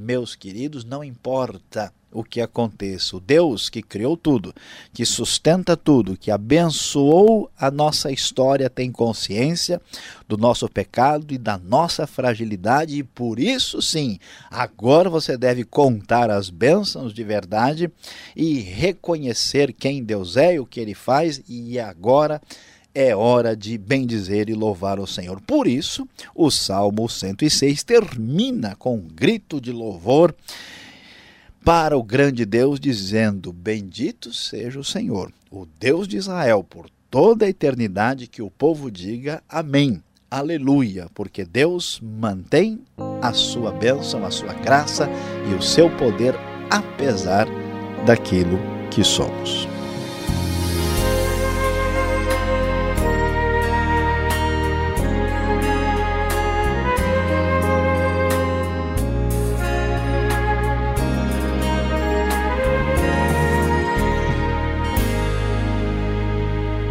Meus 0.00 0.34
queridos, 0.34 0.82
não 0.82 1.04
importa 1.04 1.92
o 2.10 2.24
que 2.24 2.40
aconteça. 2.40 3.16
O 3.16 3.20
Deus 3.20 3.68
que 3.68 3.82
criou 3.82 4.16
tudo, 4.16 4.54
que 4.94 5.04
sustenta 5.04 5.76
tudo, 5.76 6.16
que 6.16 6.30
abençoou 6.30 7.50
a 7.58 7.70
nossa 7.70 8.10
história, 8.10 8.70
tem 8.70 8.90
consciência 8.90 9.78
do 10.26 10.38
nosso 10.38 10.66
pecado 10.70 11.34
e 11.34 11.38
da 11.38 11.58
nossa 11.58 12.06
fragilidade, 12.06 12.96
e 12.98 13.02
por 13.02 13.38
isso 13.38 13.82
sim, 13.82 14.18
agora 14.50 15.10
você 15.10 15.36
deve 15.36 15.64
contar 15.64 16.30
as 16.30 16.48
bênçãos 16.48 17.12
de 17.12 17.22
verdade 17.22 17.90
e 18.34 18.58
reconhecer 18.58 19.70
quem 19.70 20.02
Deus 20.02 20.38
é 20.38 20.54
e 20.54 20.60
o 20.60 20.66
que 20.66 20.80
ele 20.80 20.94
faz, 20.94 21.42
e 21.46 21.78
agora 21.78 22.40
é 22.94 23.14
hora 23.14 23.56
de 23.56 23.76
bendizer 23.78 24.48
e 24.48 24.54
louvar 24.54 24.98
o 24.98 25.06
Senhor. 25.06 25.40
Por 25.40 25.66
isso, 25.66 26.08
o 26.34 26.50
Salmo 26.50 27.08
106 27.08 27.82
termina 27.82 28.74
com 28.76 28.96
um 28.96 29.08
grito 29.08 29.60
de 29.60 29.72
louvor 29.72 30.34
para 31.64 31.96
o 31.96 32.02
grande 32.02 32.44
Deus, 32.44 32.80
dizendo: 32.80 33.52
Bendito 33.52 34.32
seja 34.32 34.78
o 34.78 34.84
Senhor, 34.84 35.32
o 35.50 35.66
Deus 35.78 36.08
de 36.08 36.16
Israel, 36.16 36.64
por 36.64 36.88
toda 37.10 37.44
a 37.44 37.48
eternidade, 37.48 38.26
que 38.26 38.42
o 38.42 38.50
povo 38.50 38.90
diga 38.90 39.42
Amém. 39.48 40.02
Aleluia, 40.30 41.08
porque 41.12 41.44
Deus 41.44 42.00
mantém 42.00 42.80
a 43.20 43.32
sua 43.32 43.72
bênção, 43.72 44.24
a 44.24 44.30
sua 44.30 44.52
graça 44.52 45.08
e 45.50 45.54
o 45.54 45.60
seu 45.62 45.90
poder, 45.96 46.36
apesar 46.70 47.48
daquilo 48.06 48.56
que 48.92 49.02
somos. 49.02 49.79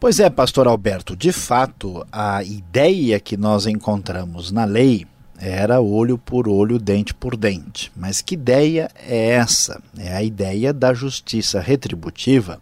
Pois 0.00 0.18
é, 0.18 0.30
pastor 0.30 0.66
Alberto, 0.66 1.14
de 1.14 1.32
fato, 1.32 2.02
a 2.10 2.42
ideia 2.42 3.20
que 3.20 3.36
nós 3.36 3.66
encontramos 3.66 4.50
na 4.50 4.64
lei 4.64 5.06
era 5.44 5.80
olho 5.80 6.16
por 6.16 6.48
olho, 6.48 6.78
dente 6.78 7.12
por 7.12 7.36
dente. 7.36 7.90
Mas 7.96 8.20
que 8.20 8.34
ideia 8.34 8.88
é 9.04 9.30
essa? 9.30 9.82
É 9.98 10.14
a 10.14 10.22
ideia 10.22 10.72
da 10.72 10.94
justiça 10.94 11.58
retributiva, 11.60 12.60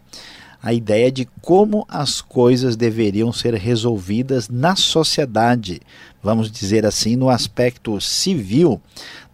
a 0.63 0.73
ideia 0.73 1.13
de 1.13 1.29
como 1.43 1.87
as 1.91 2.23
coisas 2.23 2.77
deveriam 2.77 3.35
ser 3.35 3.55
resolvidas 3.55 4.49
na 4.49 4.75
sociedade, 4.77 5.83
vamos 6.23 6.51
dizer 6.51 6.87
assim, 6.87 7.17
no 7.17 7.29
aspecto 7.29 8.01
civil 8.01 8.81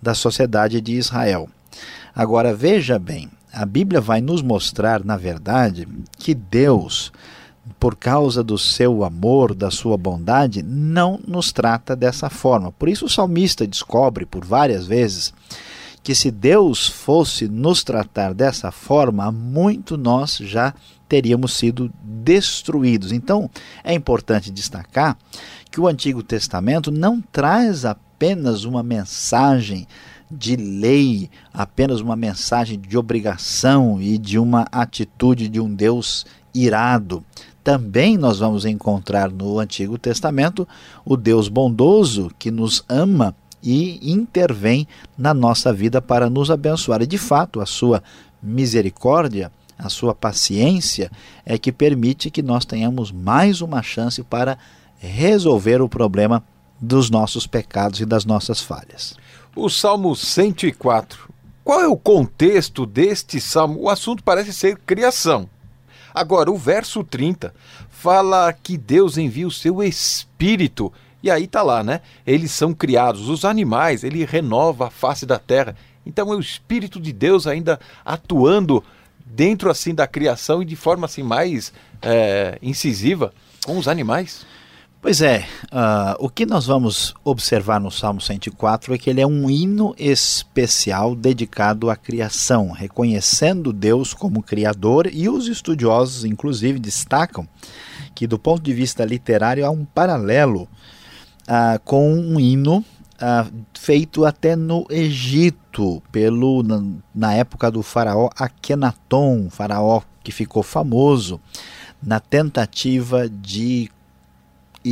da 0.02 0.12
sociedade 0.12 0.80
de 0.80 0.94
Israel. 0.94 1.48
Agora 2.12 2.52
veja 2.52 2.98
bem, 2.98 3.30
a 3.52 3.64
Bíblia 3.64 4.00
vai 4.00 4.20
nos 4.20 4.42
mostrar, 4.42 5.04
na 5.04 5.16
verdade, 5.16 5.86
que 6.18 6.34
Deus 6.34 7.12
por 7.78 7.94
causa 7.96 8.42
do 8.42 8.56
seu 8.56 9.04
amor, 9.04 9.54
da 9.54 9.70
sua 9.70 9.96
bondade, 9.96 10.62
não 10.62 11.20
nos 11.26 11.52
trata 11.52 11.94
dessa 11.94 12.30
forma. 12.30 12.72
Por 12.72 12.88
isso 12.88 13.04
o 13.06 13.10
salmista 13.10 13.66
descobre 13.66 14.24
por 14.24 14.44
várias 14.44 14.86
vezes 14.86 15.32
que 16.02 16.14
se 16.14 16.30
Deus 16.30 16.86
fosse 16.86 17.48
nos 17.48 17.82
tratar 17.82 18.32
dessa 18.32 18.70
forma, 18.70 19.32
muito 19.32 19.96
nós 19.96 20.36
já 20.36 20.72
teríamos 21.08 21.52
sido 21.54 21.92
destruídos. 22.00 23.10
Então, 23.10 23.50
é 23.82 23.92
importante 23.92 24.52
destacar 24.52 25.18
que 25.68 25.80
o 25.80 25.88
Antigo 25.88 26.22
Testamento 26.22 26.92
não 26.92 27.20
traz 27.20 27.84
apenas 27.84 28.62
uma 28.62 28.84
mensagem 28.84 29.86
de 30.30 30.56
lei, 30.56 31.28
apenas 31.52 32.00
uma 32.00 32.14
mensagem 32.14 32.78
de 32.78 32.96
obrigação 32.96 34.00
e 34.00 34.16
de 34.16 34.38
uma 34.38 34.66
atitude 34.70 35.48
de 35.48 35.60
um 35.60 35.72
Deus 35.72 36.24
irado 36.54 37.24
também 37.66 38.16
nós 38.16 38.38
vamos 38.38 38.64
encontrar 38.64 39.28
no 39.28 39.58
Antigo 39.58 39.98
Testamento 39.98 40.68
o 41.04 41.16
Deus 41.16 41.48
bondoso 41.48 42.30
que 42.38 42.48
nos 42.48 42.84
ama 42.88 43.34
e 43.60 44.12
intervém 44.12 44.86
na 45.18 45.34
nossa 45.34 45.72
vida 45.72 46.00
para 46.00 46.30
nos 46.30 46.48
abençoar. 46.48 47.02
E 47.02 47.08
de 47.08 47.18
fato, 47.18 47.60
a 47.60 47.66
sua 47.66 48.04
misericórdia, 48.40 49.50
a 49.76 49.88
sua 49.88 50.14
paciência 50.14 51.10
é 51.44 51.58
que 51.58 51.72
permite 51.72 52.30
que 52.30 52.40
nós 52.40 52.64
tenhamos 52.64 53.10
mais 53.10 53.60
uma 53.60 53.82
chance 53.82 54.22
para 54.22 54.56
resolver 55.00 55.82
o 55.82 55.88
problema 55.88 56.44
dos 56.80 57.10
nossos 57.10 57.48
pecados 57.48 57.98
e 57.98 58.06
das 58.06 58.24
nossas 58.24 58.60
falhas. 58.60 59.16
O 59.56 59.68
Salmo 59.68 60.14
104. 60.14 61.34
Qual 61.64 61.80
é 61.80 61.88
o 61.88 61.96
contexto 61.96 62.86
deste 62.86 63.40
salmo? 63.40 63.80
O 63.80 63.90
assunto 63.90 64.22
parece 64.22 64.52
ser 64.52 64.78
criação. 64.86 65.48
Agora, 66.16 66.50
o 66.50 66.56
verso 66.56 67.04
30 67.04 67.54
fala 67.90 68.50
que 68.50 68.78
Deus 68.78 69.18
envia 69.18 69.46
o 69.46 69.50
seu 69.50 69.82
espírito. 69.82 70.90
E 71.22 71.30
aí 71.30 71.46
tá 71.46 71.62
lá, 71.62 71.84
né? 71.84 72.00
Eles 72.26 72.52
são 72.52 72.72
criados, 72.72 73.28
os 73.28 73.44
animais, 73.44 74.02
ele 74.02 74.24
renova 74.24 74.86
a 74.86 74.90
face 74.90 75.26
da 75.26 75.38
terra. 75.38 75.76
Então 76.06 76.32
é 76.32 76.34
o 76.34 76.40
espírito 76.40 76.98
de 76.98 77.12
Deus 77.12 77.46
ainda 77.46 77.78
atuando 78.02 78.82
dentro 79.26 79.68
assim 79.70 79.94
da 79.94 80.06
criação 80.06 80.62
e 80.62 80.64
de 80.64 80.74
forma 80.74 81.04
assim 81.04 81.22
mais 81.22 81.70
é, 82.00 82.58
incisiva 82.62 83.30
com 83.66 83.76
os 83.76 83.86
animais. 83.86 84.46
Pois 85.06 85.22
é, 85.22 85.46
uh, 85.66 86.16
o 86.18 86.28
que 86.28 86.44
nós 86.44 86.66
vamos 86.66 87.14
observar 87.22 87.80
no 87.80 87.92
Salmo 87.92 88.20
104 88.20 88.92
é 88.92 88.98
que 88.98 89.08
ele 89.08 89.20
é 89.20 89.26
um 89.26 89.48
hino 89.48 89.94
especial 89.96 91.14
dedicado 91.14 91.88
à 91.88 91.94
criação, 91.94 92.72
reconhecendo 92.72 93.72
Deus 93.72 94.12
como 94.12 94.42
Criador, 94.42 95.08
e 95.12 95.28
os 95.28 95.46
estudiosos, 95.46 96.24
inclusive, 96.24 96.80
destacam 96.80 97.46
que, 98.16 98.26
do 98.26 98.36
ponto 98.36 98.60
de 98.60 98.72
vista 98.72 99.04
literário, 99.04 99.64
há 99.64 99.70
um 99.70 99.84
paralelo 99.84 100.62
uh, 101.42 101.78
com 101.84 102.12
um 102.12 102.40
hino 102.40 102.78
uh, 102.78 103.52
feito 103.78 104.24
até 104.24 104.56
no 104.56 104.88
Egito, 104.90 106.02
pelo, 106.10 106.64
na, 106.64 106.82
na 107.14 107.32
época 107.32 107.70
do 107.70 107.80
faraó 107.80 108.28
Akenaton, 108.36 109.50
faraó 109.50 110.02
que 110.24 110.32
ficou 110.32 110.64
famoso 110.64 111.40
na 112.02 112.18
tentativa 112.18 113.28
de 113.28 113.88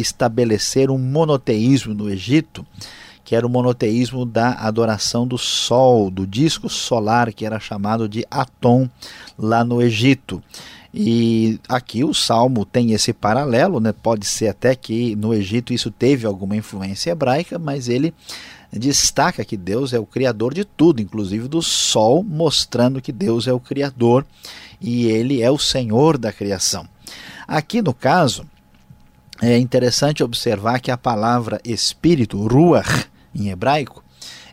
estabelecer 0.00 0.90
um 0.90 0.98
monoteísmo 0.98 1.94
no 1.94 2.10
Egito, 2.10 2.66
que 3.24 3.34
era 3.34 3.46
o 3.46 3.50
monoteísmo 3.50 4.26
da 4.26 4.52
adoração 4.52 5.26
do 5.26 5.38
Sol, 5.38 6.10
do 6.10 6.26
disco 6.26 6.68
solar, 6.68 7.32
que 7.32 7.46
era 7.46 7.58
chamado 7.58 8.08
de 8.08 8.26
Atom 8.30 8.88
lá 9.38 9.64
no 9.64 9.80
Egito. 9.80 10.42
E 10.92 11.58
aqui 11.68 12.04
o 12.04 12.14
Salmo 12.14 12.64
tem 12.64 12.92
esse 12.92 13.12
paralelo, 13.12 13.80
né? 13.80 13.92
pode 13.92 14.26
ser 14.26 14.48
até 14.48 14.76
que 14.76 15.16
no 15.16 15.34
Egito 15.34 15.72
isso 15.72 15.90
teve 15.90 16.24
alguma 16.24 16.56
influência 16.56 17.10
hebraica, 17.10 17.58
mas 17.58 17.88
ele 17.88 18.14
destaca 18.78 19.44
que 19.44 19.56
Deus 19.56 19.92
é 19.92 19.98
o 19.98 20.06
criador 20.06 20.54
de 20.54 20.64
tudo, 20.64 21.00
inclusive 21.00 21.48
do 21.48 21.62
sol, 21.62 22.22
mostrando 22.22 23.00
que 23.00 23.10
Deus 23.12 23.46
é 23.46 23.52
o 23.52 23.60
criador 23.60 24.24
e 24.80 25.06
ele 25.06 25.42
é 25.42 25.50
o 25.50 25.58
senhor 25.58 26.18
da 26.18 26.32
criação. 26.32 26.86
Aqui 27.46 27.82
no 27.82 27.92
caso, 27.92 28.46
é 29.42 29.58
interessante 29.58 30.22
observar 30.22 30.80
que 30.80 30.90
a 30.90 30.96
palavra 30.96 31.60
espírito, 31.64 32.46
ruach, 32.46 33.06
em 33.34 33.48
hebraico, 33.48 34.04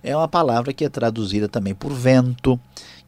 é 0.04 0.16
uma 0.16 0.28
palavra 0.28 0.74
que 0.74 0.84
é 0.84 0.90
traduzida 0.90 1.48
também 1.48 1.76
por 1.76 1.94
vento, 1.94 2.60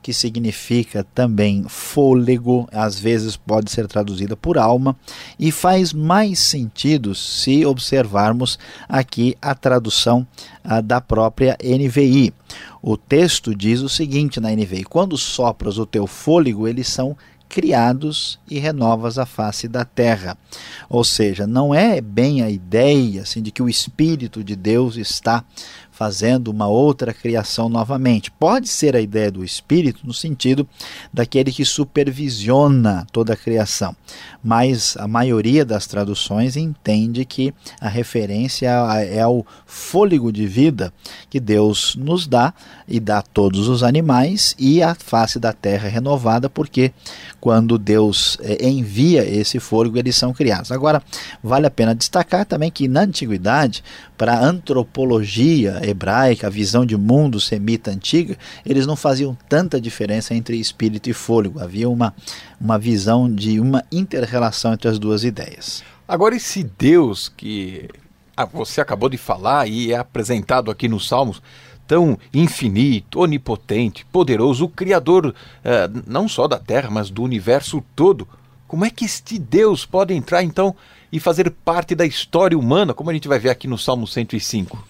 que 0.04 0.14
significa 0.14 1.04
também 1.16 1.64
fôlego, 1.68 2.68
às 2.72 3.00
vezes 3.00 3.38
pode 3.38 3.72
ser 3.72 3.88
traduzida 3.88 4.36
por 4.36 4.58
alma, 4.58 4.96
e 5.40 5.50
faz 5.50 5.94
mais 5.94 6.40
sentido 6.40 7.16
se 7.16 7.66
observarmos 7.66 8.60
aqui 8.88 9.36
a 9.42 9.56
tradução 9.56 10.28
a, 10.64 10.82
da 10.82 11.00
própria 11.00 11.58
NVI. 11.64 12.34
O 12.82 12.98
texto 12.98 13.56
diz 13.56 13.80
o 13.80 13.90
seguinte 13.90 14.42
na 14.42 14.52
NVI: 14.52 14.84
Quando 14.84 15.18
sopras 15.18 15.78
o 15.78 15.86
teu 15.86 16.06
fôlego, 16.06 16.68
eles 16.68 16.90
são 16.90 17.18
criados 17.54 18.40
e 18.50 18.58
renovas 18.58 19.20
a 19.20 19.28
face 19.28 19.68
da 19.68 19.86
terra. 19.86 20.36
Ou 20.90 21.04
seja, 21.04 21.46
não 21.46 21.74
é 21.74 22.02
bem 22.02 22.42
a 22.42 22.50
ideia 22.50 23.22
assim 23.22 23.44
de 23.44 23.52
que 23.52 23.62
o 23.62 23.70
espírito 23.70 24.44
de 24.44 24.56
Deus 24.56 24.96
está 24.96 25.46
fazendo 25.94 26.50
uma 26.50 26.68
outra 26.68 27.14
criação 27.14 27.70
novamente. 27.70 28.32
Pode 28.32 28.68
ser 28.68 28.96
a 28.96 29.00
ideia 29.00 29.32
do 29.32 29.46
Espírito 29.46 30.06
no 30.06 30.14
sentido 30.14 30.68
daquele 31.14 31.52
que 31.52 31.64
supervisiona 31.64 33.08
toda 33.12 33.34
a 33.34 33.38
criação, 33.38 33.96
mas 34.44 34.98
a 34.98 35.08
maioria 35.08 35.64
das 35.64 35.86
traduções 35.86 36.58
entende 36.58 37.24
que 37.24 37.54
a 37.80 37.88
referência 37.88 38.68
é 38.68 39.22
ao 39.22 39.46
fôlego 39.66 40.32
de 40.32 40.48
vida 40.48 40.92
que 41.30 41.40
Deus 41.40 41.96
nos 41.96 42.28
dá 42.28 42.54
e 42.88 43.00
dá 43.00 43.20
a 43.20 43.22
todos 43.22 43.68
os 43.68 43.84
animais 43.84 44.56
e 44.58 44.82
a 44.82 44.96
face 44.96 45.40
da 45.40 45.54
terra 45.54 45.88
renovada, 45.88 46.50
porque 46.50 46.92
quando 47.40 47.78
Deus 47.78 48.38
eh, 48.42 48.68
envia 48.68 49.24
esse 49.24 49.60
fôlego, 49.60 49.98
eles 49.98 50.16
são 50.16 50.34
criados. 50.34 50.72
Agora, 50.72 51.04
vale 51.44 51.68
a 51.68 51.72
pena 51.72 51.94
destacar 51.94 52.46
também 52.46 52.72
que 52.72 52.88
na 52.88 53.02
antiguidade, 53.02 53.84
para 54.24 54.36
a 54.36 54.46
antropologia 54.46 55.82
hebraica, 55.84 56.48
a 56.48 56.50
visão 56.50 56.86
de 56.86 56.96
mundo 56.96 57.42
semita 57.42 57.92
antiga, 57.92 58.38
eles 58.66 58.88
não 58.88 58.96
faziam 58.96 59.38
tanta 59.50 59.82
diferença 59.82 60.34
entre 60.34 60.56
espírito 60.56 61.10
e 61.10 61.14
fôlego. 61.14 61.60
Havia 61.60 61.90
uma, 61.90 62.16
uma 62.58 62.80
visão 62.80 63.30
de 63.30 63.60
uma 63.60 63.84
inter-relação 63.92 64.72
entre 64.72 64.88
as 64.88 64.98
duas 64.98 65.26
ideias. 65.26 65.84
Agora, 66.08 66.38
esse 66.38 66.64
Deus 66.64 67.28
que 67.28 67.90
você 68.54 68.80
acabou 68.80 69.10
de 69.10 69.18
falar 69.18 69.68
e 69.68 69.92
é 69.92 69.98
apresentado 69.98 70.72
aqui 70.72 70.88
nos 70.88 71.06
Salmos, 71.06 71.42
tão 71.86 72.18
infinito, 72.34 73.20
onipotente, 73.20 74.06
poderoso, 74.06 74.64
o 74.64 74.70
Criador 74.70 75.36
eh, 75.66 75.90
não 76.08 76.30
só 76.30 76.48
da 76.48 76.60
Terra, 76.60 76.90
mas 76.90 77.10
do 77.10 77.24
universo 77.24 77.84
todo. 77.94 78.26
Como 78.70 78.86
é 78.86 78.90
que 78.90 79.04
este 79.04 79.38
Deus 79.38 79.86
pode 79.86 80.14
entrar 80.14 80.44
então 80.44 80.74
e 81.14 81.20
fazer 81.20 81.52
parte 81.52 81.94
da 81.94 82.08
história 82.08 82.58
humana, 82.58 82.92
como 82.92 83.12
a 83.12 83.14
gente 83.14 83.28
vai 83.28 83.38
ver 83.38 83.52
aqui 83.52 83.68
no 83.68 83.78
Salmo 83.78 84.08
105? 84.08 84.84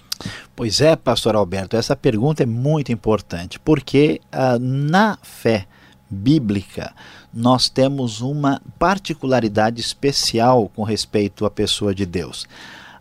Pois 0.56 0.80
é, 0.80 0.96
pastor 0.96 1.36
Alberto, 1.36 1.76
essa 1.76 1.98
pergunta 1.98 2.44
é 2.44 2.46
muito 2.46 2.94
importante, 2.94 3.60
porque 3.60 4.22
ah, 4.32 4.58
na 4.58 5.18
fé 5.22 5.68
bíblica 6.10 6.94
nós 7.34 7.68
temos 7.68 8.22
uma 8.22 8.62
particularidade 8.80 9.82
especial 9.82 10.72
com 10.74 10.84
respeito 10.84 11.46
à 11.46 11.52
pessoa 11.52 11.94
de 11.94 12.06
Deus. 12.06 12.48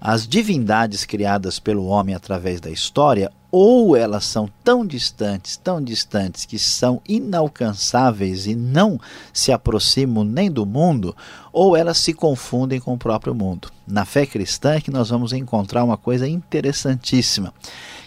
As 0.01 0.27
divindades 0.27 1.05
criadas 1.05 1.61
pelo 1.61 1.85
homem 1.85 2.17
através 2.17 2.61
da 2.61 2.71
história, 2.71 3.31
ou 3.53 3.95
elas 3.95 4.25
são 4.25 4.49
tão 4.65 4.85
distantes, 4.85 5.59
tão 5.59 5.83
distantes, 5.83 6.47
que 6.47 6.59
são 6.59 7.03
inalcançáveis 7.07 8.47
e 8.47 8.55
não 8.55 8.99
se 9.31 9.53
aproximam 9.53 10.25
nem 10.25 10.51
do 10.51 10.65
mundo, 10.65 11.15
ou 11.53 11.77
elas 11.77 11.99
se 11.99 12.15
confundem 12.15 12.81
com 12.81 12.95
o 12.95 12.99
próprio 12.99 13.35
mundo. 13.35 13.69
Na 13.87 14.07
fé 14.07 14.25
cristã 14.25 14.73
é 14.73 14.81
que 14.81 14.91
nós 14.91 15.11
vamos 15.11 15.35
encontrar 15.35 15.85
uma 15.85 15.99
coisa 15.99 16.27
interessantíssima 16.27 17.53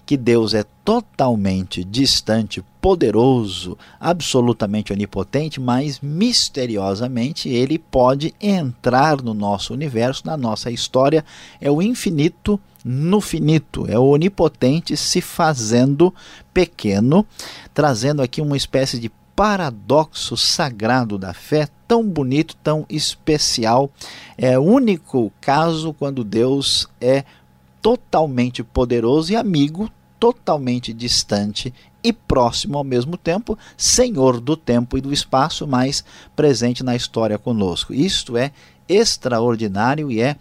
que 0.05 0.15
Deus 0.15 0.53
é 0.53 0.63
totalmente 0.83 1.83
distante, 1.83 2.63
poderoso, 2.79 3.75
absolutamente 3.99 4.93
onipotente, 4.93 5.59
mas 5.59 5.99
misteriosamente 5.99 7.49
ele 7.49 7.79
pode 7.79 8.33
entrar 8.39 9.21
no 9.21 9.33
nosso 9.33 9.73
universo, 9.73 10.21
na 10.25 10.37
nossa 10.37 10.69
história. 10.69 11.25
É 11.59 11.71
o 11.71 11.81
infinito 11.81 12.59
no 12.87 13.19
finito, 13.19 13.87
é 13.89 13.97
o 13.97 14.05
onipotente 14.05 14.95
se 14.95 15.19
fazendo 15.19 16.13
pequeno, 16.53 17.25
trazendo 17.73 18.21
aqui 18.21 18.39
uma 18.39 18.55
espécie 18.55 18.99
de 18.99 19.11
paradoxo 19.35 20.37
sagrado 20.37 21.17
da 21.17 21.33
fé, 21.33 21.67
tão 21.87 22.07
bonito, 22.07 22.55
tão 22.57 22.85
especial. 22.87 23.89
É 24.37 24.59
único 24.59 25.33
caso 25.41 25.93
quando 25.93 26.23
Deus 26.23 26.87
é 27.01 27.23
totalmente 27.81 28.63
poderoso 28.63 29.33
e 29.33 29.35
amigo, 29.35 29.89
totalmente 30.19 30.93
distante 30.93 31.73
e 32.03 32.13
próximo 32.13 32.77
ao 32.77 32.83
mesmo 32.83 33.17
tempo, 33.17 33.57
senhor 33.75 34.39
do 34.39 34.55
tempo 34.55 34.95
e 34.95 35.01
do 35.01 35.11
espaço, 35.11 35.65
mas 35.65 36.05
presente 36.35 36.83
na 36.83 36.95
história 36.95 37.39
conosco. 37.39 37.95
Isto 37.95 38.37
é 38.37 38.51
extraordinário 38.87 40.11
e 40.11 40.21
é 40.21 40.35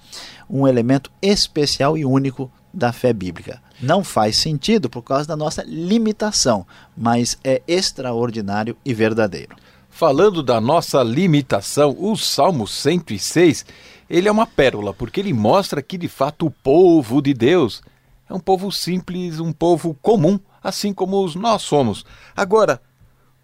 um 0.49 0.67
elemento 0.67 1.11
especial 1.23 1.97
e 1.97 2.05
único 2.05 2.51
da 2.73 2.93
fé 2.93 3.13
bíblica. 3.13 3.63
Não 3.81 4.03
faz 4.03 4.37
sentido 4.37 4.91
por 4.91 5.03
causa 5.03 5.27
da 5.27 5.37
nossa 5.37 5.63
limitação, 5.67 6.67
mas 6.97 7.39
é 7.45 7.63
extraordinário 7.67 8.77
e 8.85 8.93
verdadeiro. 8.93 9.57
Falando 9.89 10.43
da 10.43 10.61
nossa 10.61 11.03
limitação, 11.03 11.97
o 11.99 12.17
Salmo 12.17 12.67
106 12.67 13.65
ele 14.11 14.29
é 14.29 14.33
uma 14.33 14.47
pérola, 14.47 14.93
porque 14.93 15.21
ele 15.21 15.33
mostra 15.33 15.81
que 15.81 15.97
de 15.97 16.09
fato 16.09 16.47
o 16.47 16.51
povo 16.51 17.23
de 17.23 17.33
Deus 17.33 17.83
é 18.29 18.35
um 18.35 18.41
povo 18.41 18.73
simples, 18.73 19.39
um 19.39 19.53
povo 19.53 19.97
comum, 20.03 20.39
assim 20.63 20.93
como 20.93 21.29
nós 21.37 21.63
somos. 21.63 22.05
Agora, 22.37 22.81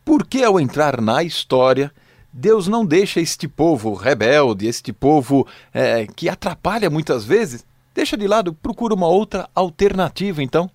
por 0.04 0.26
que 0.26 0.42
ao 0.42 0.58
entrar 0.58 1.00
na 1.00 1.22
história, 1.22 1.92
Deus 2.32 2.68
não 2.68 2.84
deixa 2.84 3.20
este 3.20 3.48
povo 3.48 3.94
rebelde, 3.94 4.66
este 4.66 4.92
povo 4.92 5.46
é, 5.72 6.06
que 6.06 6.28
atrapalha 6.28 6.88
muitas 6.88 7.24
vezes, 7.24 7.64
deixa 7.94 8.16
de 8.16 8.26
lado, 8.26 8.52
procura 8.52 8.94
uma 8.94 9.08
outra 9.08 9.48
alternativa 9.54 10.42
então? 10.42 10.70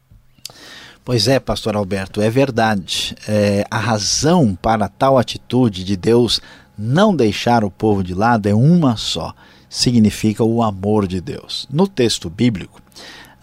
Pois 1.04 1.28
é, 1.28 1.39
pastor 1.39 1.76
Alberto, 1.76 2.22
é 2.22 2.30
verdade. 2.30 3.15
É, 3.28 3.63
a 3.70 3.78
razão 3.78 4.56
para 4.56 4.88
tal 4.88 5.18
atitude 5.18 5.84
de 5.84 5.96
Deus 5.96 6.41
não 6.78 7.15
deixar 7.15 7.63
o 7.63 7.72
povo 7.72 8.04
de 8.04 8.13
lado 8.13 8.48
é 8.48 8.54
uma 8.54 8.98
só 8.98 9.34
significa 9.76 10.44
o 10.44 10.63
amor 10.63 11.06
de 11.06 11.20
Deus. 11.20 11.68
No 11.70 11.88
texto 11.88 12.30
bíblico, 12.30 12.82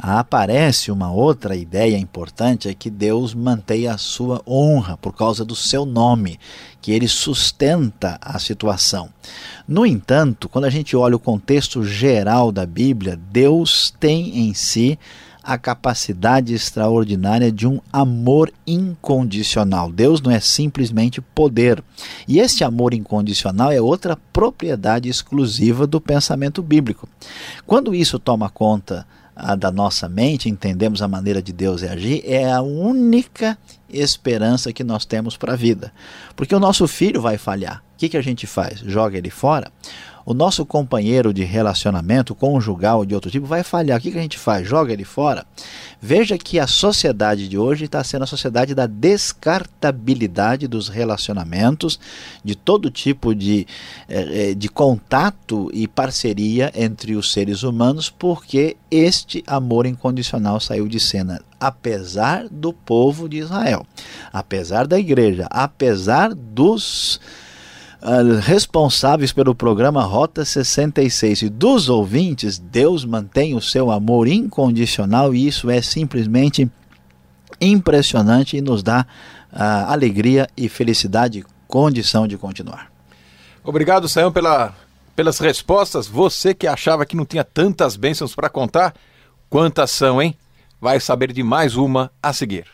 aparece 0.03 0.91
uma 0.91 1.13
outra 1.13 1.55
ideia 1.55 1.97
importante 1.97 2.69
é 2.69 2.75
que 2.75 2.91
Deus 2.91 3.33
mantém 3.35 3.87
a 3.87 3.97
sua 3.97 4.43
honra 4.45 4.97
por 4.97 5.15
causa 5.15 5.45
do 5.45 5.55
seu 5.55 5.87
nome, 5.87 6.41
que 6.81 6.91
ele 6.91 7.07
sustenta 7.07 8.19
a 8.21 8.37
situação. 8.41 9.11
No 9.67 9.87
entanto, 9.87 10.49
quando 10.49 10.65
a 10.65 10.71
gente 10.71 10.97
olha 10.97 11.15
o 11.15 11.21
contexto 11.21 11.85
geral 11.85 12.51
da 12.51 12.67
Bíblia, 12.67 13.17
Deus 13.31 13.95
tem 14.01 14.41
em 14.41 14.53
si 14.53 14.99
a 15.41 15.57
capacidade 15.57 16.53
extraordinária 16.53 17.53
de 17.53 17.67
um 17.67 17.81
amor 17.93 18.53
incondicional. 18.67 19.91
Deus 19.91 20.21
não 20.21 20.33
é 20.33 20.41
simplesmente 20.41 21.21
poder. 21.21 21.83
E 22.27 22.41
esse 22.41 22.65
amor 22.65 22.93
incondicional 22.93 23.71
é 23.71 23.81
outra 23.81 24.17
propriedade 24.33 25.09
exclusiva 25.09 25.87
do 25.87 26.01
pensamento 26.01 26.61
bíblico. 26.61 27.09
Quando 27.67 27.95
isso 27.95 28.19
toma 28.19 28.49
conta 28.49 29.07
ah, 29.35 29.55
da 29.55 29.71
nossa 29.71 30.09
mente, 30.09 30.49
entendemos 30.49 31.03
a 31.03 31.09
maneira 31.09 31.43
de 31.43 31.53
Deus 31.53 31.83
agir, 31.83 32.23
é 32.25 32.51
a 32.51 32.61
única 32.61 33.57
esperança 33.89 34.73
que 34.73 34.85
nós 34.85 35.05
temos 35.05 35.37
para 35.37 35.55
a 35.55 35.57
vida. 35.57 35.93
Porque 36.37 36.55
o 36.55 36.61
nosso 36.61 36.87
filho 36.87 37.21
vai 37.21 37.39
falhar. 37.39 37.83
O 37.95 37.99
que, 37.99 38.09
que 38.09 38.17
a 38.17 38.23
gente 38.23 38.47
faz? 38.47 38.81
Joga 38.81 39.19
ele 39.19 39.31
fora? 39.31 39.71
O 40.25 40.35
nosso 40.35 40.65
companheiro 40.65 41.33
de 41.33 41.45
relacionamento 41.45 42.35
conjugal 42.35 43.05
de 43.05 43.15
outro 43.15 43.31
tipo 43.31 43.47
vai 43.47 43.63
falhar. 43.63 43.99
O 43.99 44.03
que, 44.03 44.11
que 44.11 44.19
a 44.19 44.23
gente 44.23 44.39
faz? 44.39 44.67
Joga 44.67 44.93
ele 44.93 45.05
fora? 45.05 45.45
Veja 46.01 46.37
que 46.37 46.59
a 46.59 46.67
sociedade 46.67 47.49
de 47.49 47.57
hoje 47.57 47.85
está 47.85 48.03
sendo 48.03 48.25
a 48.25 48.27
sociedade 48.27 48.75
da 48.75 48.87
descartabilidade 48.87 50.67
dos 50.67 50.89
relacionamentos, 50.89 51.99
de 52.45 52.55
todo 52.55 52.91
tipo 52.91 53.35
de, 53.35 53.67
eh, 54.09 54.51
eh, 54.51 54.55
de 54.55 54.69
contato 54.69 55.71
e 55.73 55.87
parceria 55.87 56.73
entre 56.75 57.15
os 57.15 57.33
seres 57.33 57.63
humanos, 57.63 58.11
porque 58.11 58.77
este 58.91 59.45
amor 59.47 59.87
incondicional 59.87 60.59
saiu 60.61 60.89
de 60.89 60.99
cena 60.99 61.41
apesar 61.63 62.49
do 62.51 62.73
povo 62.73 63.29
de 63.29 63.39
Israel, 63.39 63.87
apesar 64.33 64.85
da 64.85 64.99
igreja, 64.99 65.47
apesar 65.49 66.35
dos 66.35 67.21
uh, 68.03 68.41
responsáveis 68.41 69.33
pelo 69.33 69.55
programa 69.55 70.03
Rota 70.03 70.45
66 70.45 71.43
e 71.43 71.49
dos 71.49 71.89
ouvintes, 71.89 72.59
Deus 72.59 73.05
mantém 73.05 73.55
o 73.55 73.61
seu 73.61 73.91
amor 73.91 74.27
incondicional 74.29 75.35
e 75.35 75.47
isso 75.47 75.71
é 75.71 75.81
simplesmente 75.81 76.71
impressionante 77.61 78.57
e 78.57 78.61
nos 78.61 78.83
dá 78.83 79.07
uh, 79.53 79.91
alegria 79.91 80.49
e 80.57 80.69
felicidade, 80.69 81.45
condição 81.69 82.27
de 82.27 82.37
continuar. 82.37 82.91
Obrigado, 83.65 84.09
Sayão, 84.09 84.33
pela, 84.33 84.75
pelas 85.15 85.39
respostas. 85.39 86.09
Você 86.09 86.53
que 86.53 86.67
achava 86.67 87.07
que 87.07 87.17
não 87.17 87.25
tinha 87.25 87.45
tantas 87.45 87.97
bênçãos 87.97 88.35
para 88.35 88.49
contar, 88.49 88.93
quantas 89.49 89.91
são, 89.93 90.21
hein? 90.21 90.37
Vai 90.81 90.99
saber 90.99 91.33
de 91.33 91.45
mais 91.45 91.77
uma 91.77 92.11
a 92.21 92.33
seguir. 92.33 92.67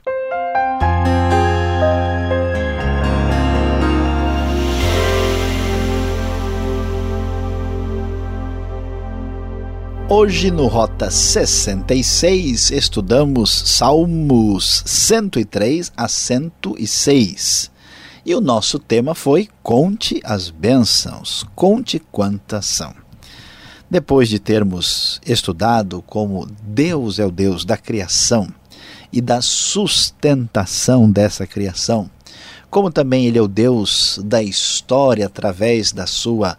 Hoje 10.11 10.51
no 10.51 10.69
Rota 10.69 11.11
66 11.11 12.71
estudamos 12.71 13.51
Salmos 13.51 14.83
103 14.87 15.93
a 15.95 16.09
106. 16.09 17.71
E 18.25 18.35
o 18.35 18.41
nosso 18.41 18.79
tema 18.79 19.15
foi 19.15 19.51
Conte 19.63 20.19
as 20.25 20.49
bênçãos, 20.49 21.45
conte 21.55 21.99
quantas 21.99 22.65
são. 22.65 22.95
Depois 23.91 24.31
de 24.31 24.39
termos 24.39 25.21
estudado 25.27 26.03
como 26.07 26.49
Deus 26.63 27.19
é 27.19 27.27
o 27.27 27.31
Deus 27.31 27.67
da 27.67 27.77
criação 27.77 28.49
e 29.13 29.21
da 29.21 29.43
sustentação 29.43 31.11
dessa 31.11 31.47
criação. 31.47 32.11
Como 32.71 32.91
também 32.91 33.27
Ele 33.27 33.37
é 33.37 33.43
o 33.43 33.49
Deus 33.49 34.19
da 34.25 34.43
história 34.43 35.27
através 35.27 35.93
da 35.93 36.07
sua 36.07 36.57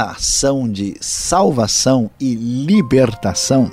ação 0.00 0.68
de 0.68 0.94
salvação 1.00 2.10
e 2.18 2.34
libertação, 2.34 3.70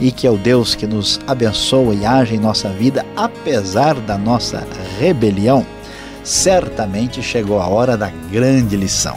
e 0.00 0.12
que 0.12 0.26
é 0.26 0.30
o 0.30 0.36
Deus 0.36 0.74
que 0.74 0.86
nos 0.86 1.18
abençoa 1.26 1.94
e 1.94 2.06
age 2.06 2.34
em 2.36 2.38
nossa 2.38 2.68
vida 2.68 3.04
apesar 3.16 3.94
da 3.94 4.16
nossa 4.16 4.66
rebelião, 4.98 5.66
certamente 6.22 7.22
chegou 7.22 7.60
a 7.60 7.66
hora 7.66 7.96
da 7.96 8.10
grande 8.30 8.76
lição. 8.76 9.16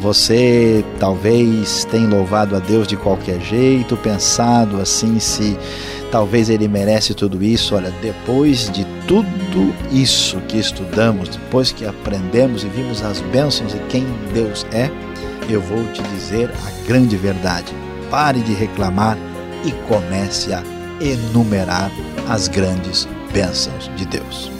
Você 0.00 0.84
talvez 1.00 1.84
tenha 1.86 2.08
louvado 2.08 2.54
a 2.54 2.60
Deus 2.60 2.86
de 2.86 2.96
qualquer 2.96 3.40
jeito, 3.40 3.96
pensado 3.96 4.80
assim 4.80 5.18
se 5.18 5.56
talvez 6.12 6.48
ele 6.48 6.68
merece 6.68 7.14
tudo 7.14 7.42
isso. 7.42 7.74
Olha, 7.74 7.92
depois 8.00 8.70
de 8.70 8.86
tudo 9.08 9.74
isso 9.90 10.38
que 10.42 10.56
estudamos, 10.56 11.28
depois 11.30 11.72
que 11.72 11.84
aprendemos 11.84 12.62
e 12.62 12.68
vimos 12.68 13.02
as 13.02 13.20
bênçãos 13.20 13.74
e 13.74 13.78
quem 13.88 14.06
Deus 14.32 14.64
é, 14.72 14.88
eu 15.48 15.60
vou 15.62 15.82
te 15.92 16.02
dizer 16.02 16.50
a 16.50 16.86
grande 16.86 17.16
verdade. 17.16 17.72
Pare 18.10 18.40
de 18.40 18.52
reclamar 18.52 19.16
e 19.64 19.72
comece 19.88 20.52
a 20.52 20.62
enumerar 21.00 21.90
as 22.28 22.48
grandes 22.48 23.08
bênçãos 23.32 23.90
de 23.96 24.04
Deus. 24.06 24.50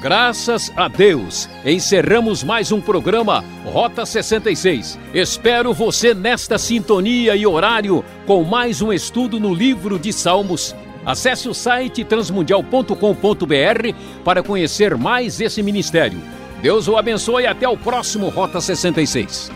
Graças 0.00 0.72
a 0.76 0.88
Deus, 0.88 1.46
encerramos 1.64 2.42
mais 2.42 2.72
um 2.72 2.80
programa 2.80 3.44
Rota 3.66 4.06
66. 4.06 4.98
Espero 5.12 5.74
você 5.74 6.14
nesta 6.14 6.56
sintonia 6.56 7.36
e 7.36 7.46
horário 7.46 8.02
com 8.26 8.42
mais 8.42 8.80
um 8.80 8.90
estudo 8.92 9.38
no 9.38 9.52
livro 9.52 9.98
de 9.98 10.10
Salmos. 10.10 10.74
Acesse 11.04 11.48
o 11.48 11.54
site 11.54 12.02
transmundial.com.br 12.04 12.94
para 14.24 14.42
conhecer 14.42 14.96
mais 14.96 15.38
esse 15.40 15.62
ministério. 15.62 16.39
Deus 16.62 16.88
o 16.88 16.96
abençoe 16.96 17.44
e 17.44 17.46
até 17.46 17.68
o 17.68 17.76
próximo 17.76 18.28
Rota 18.28 18.60
66. 18.60 19.50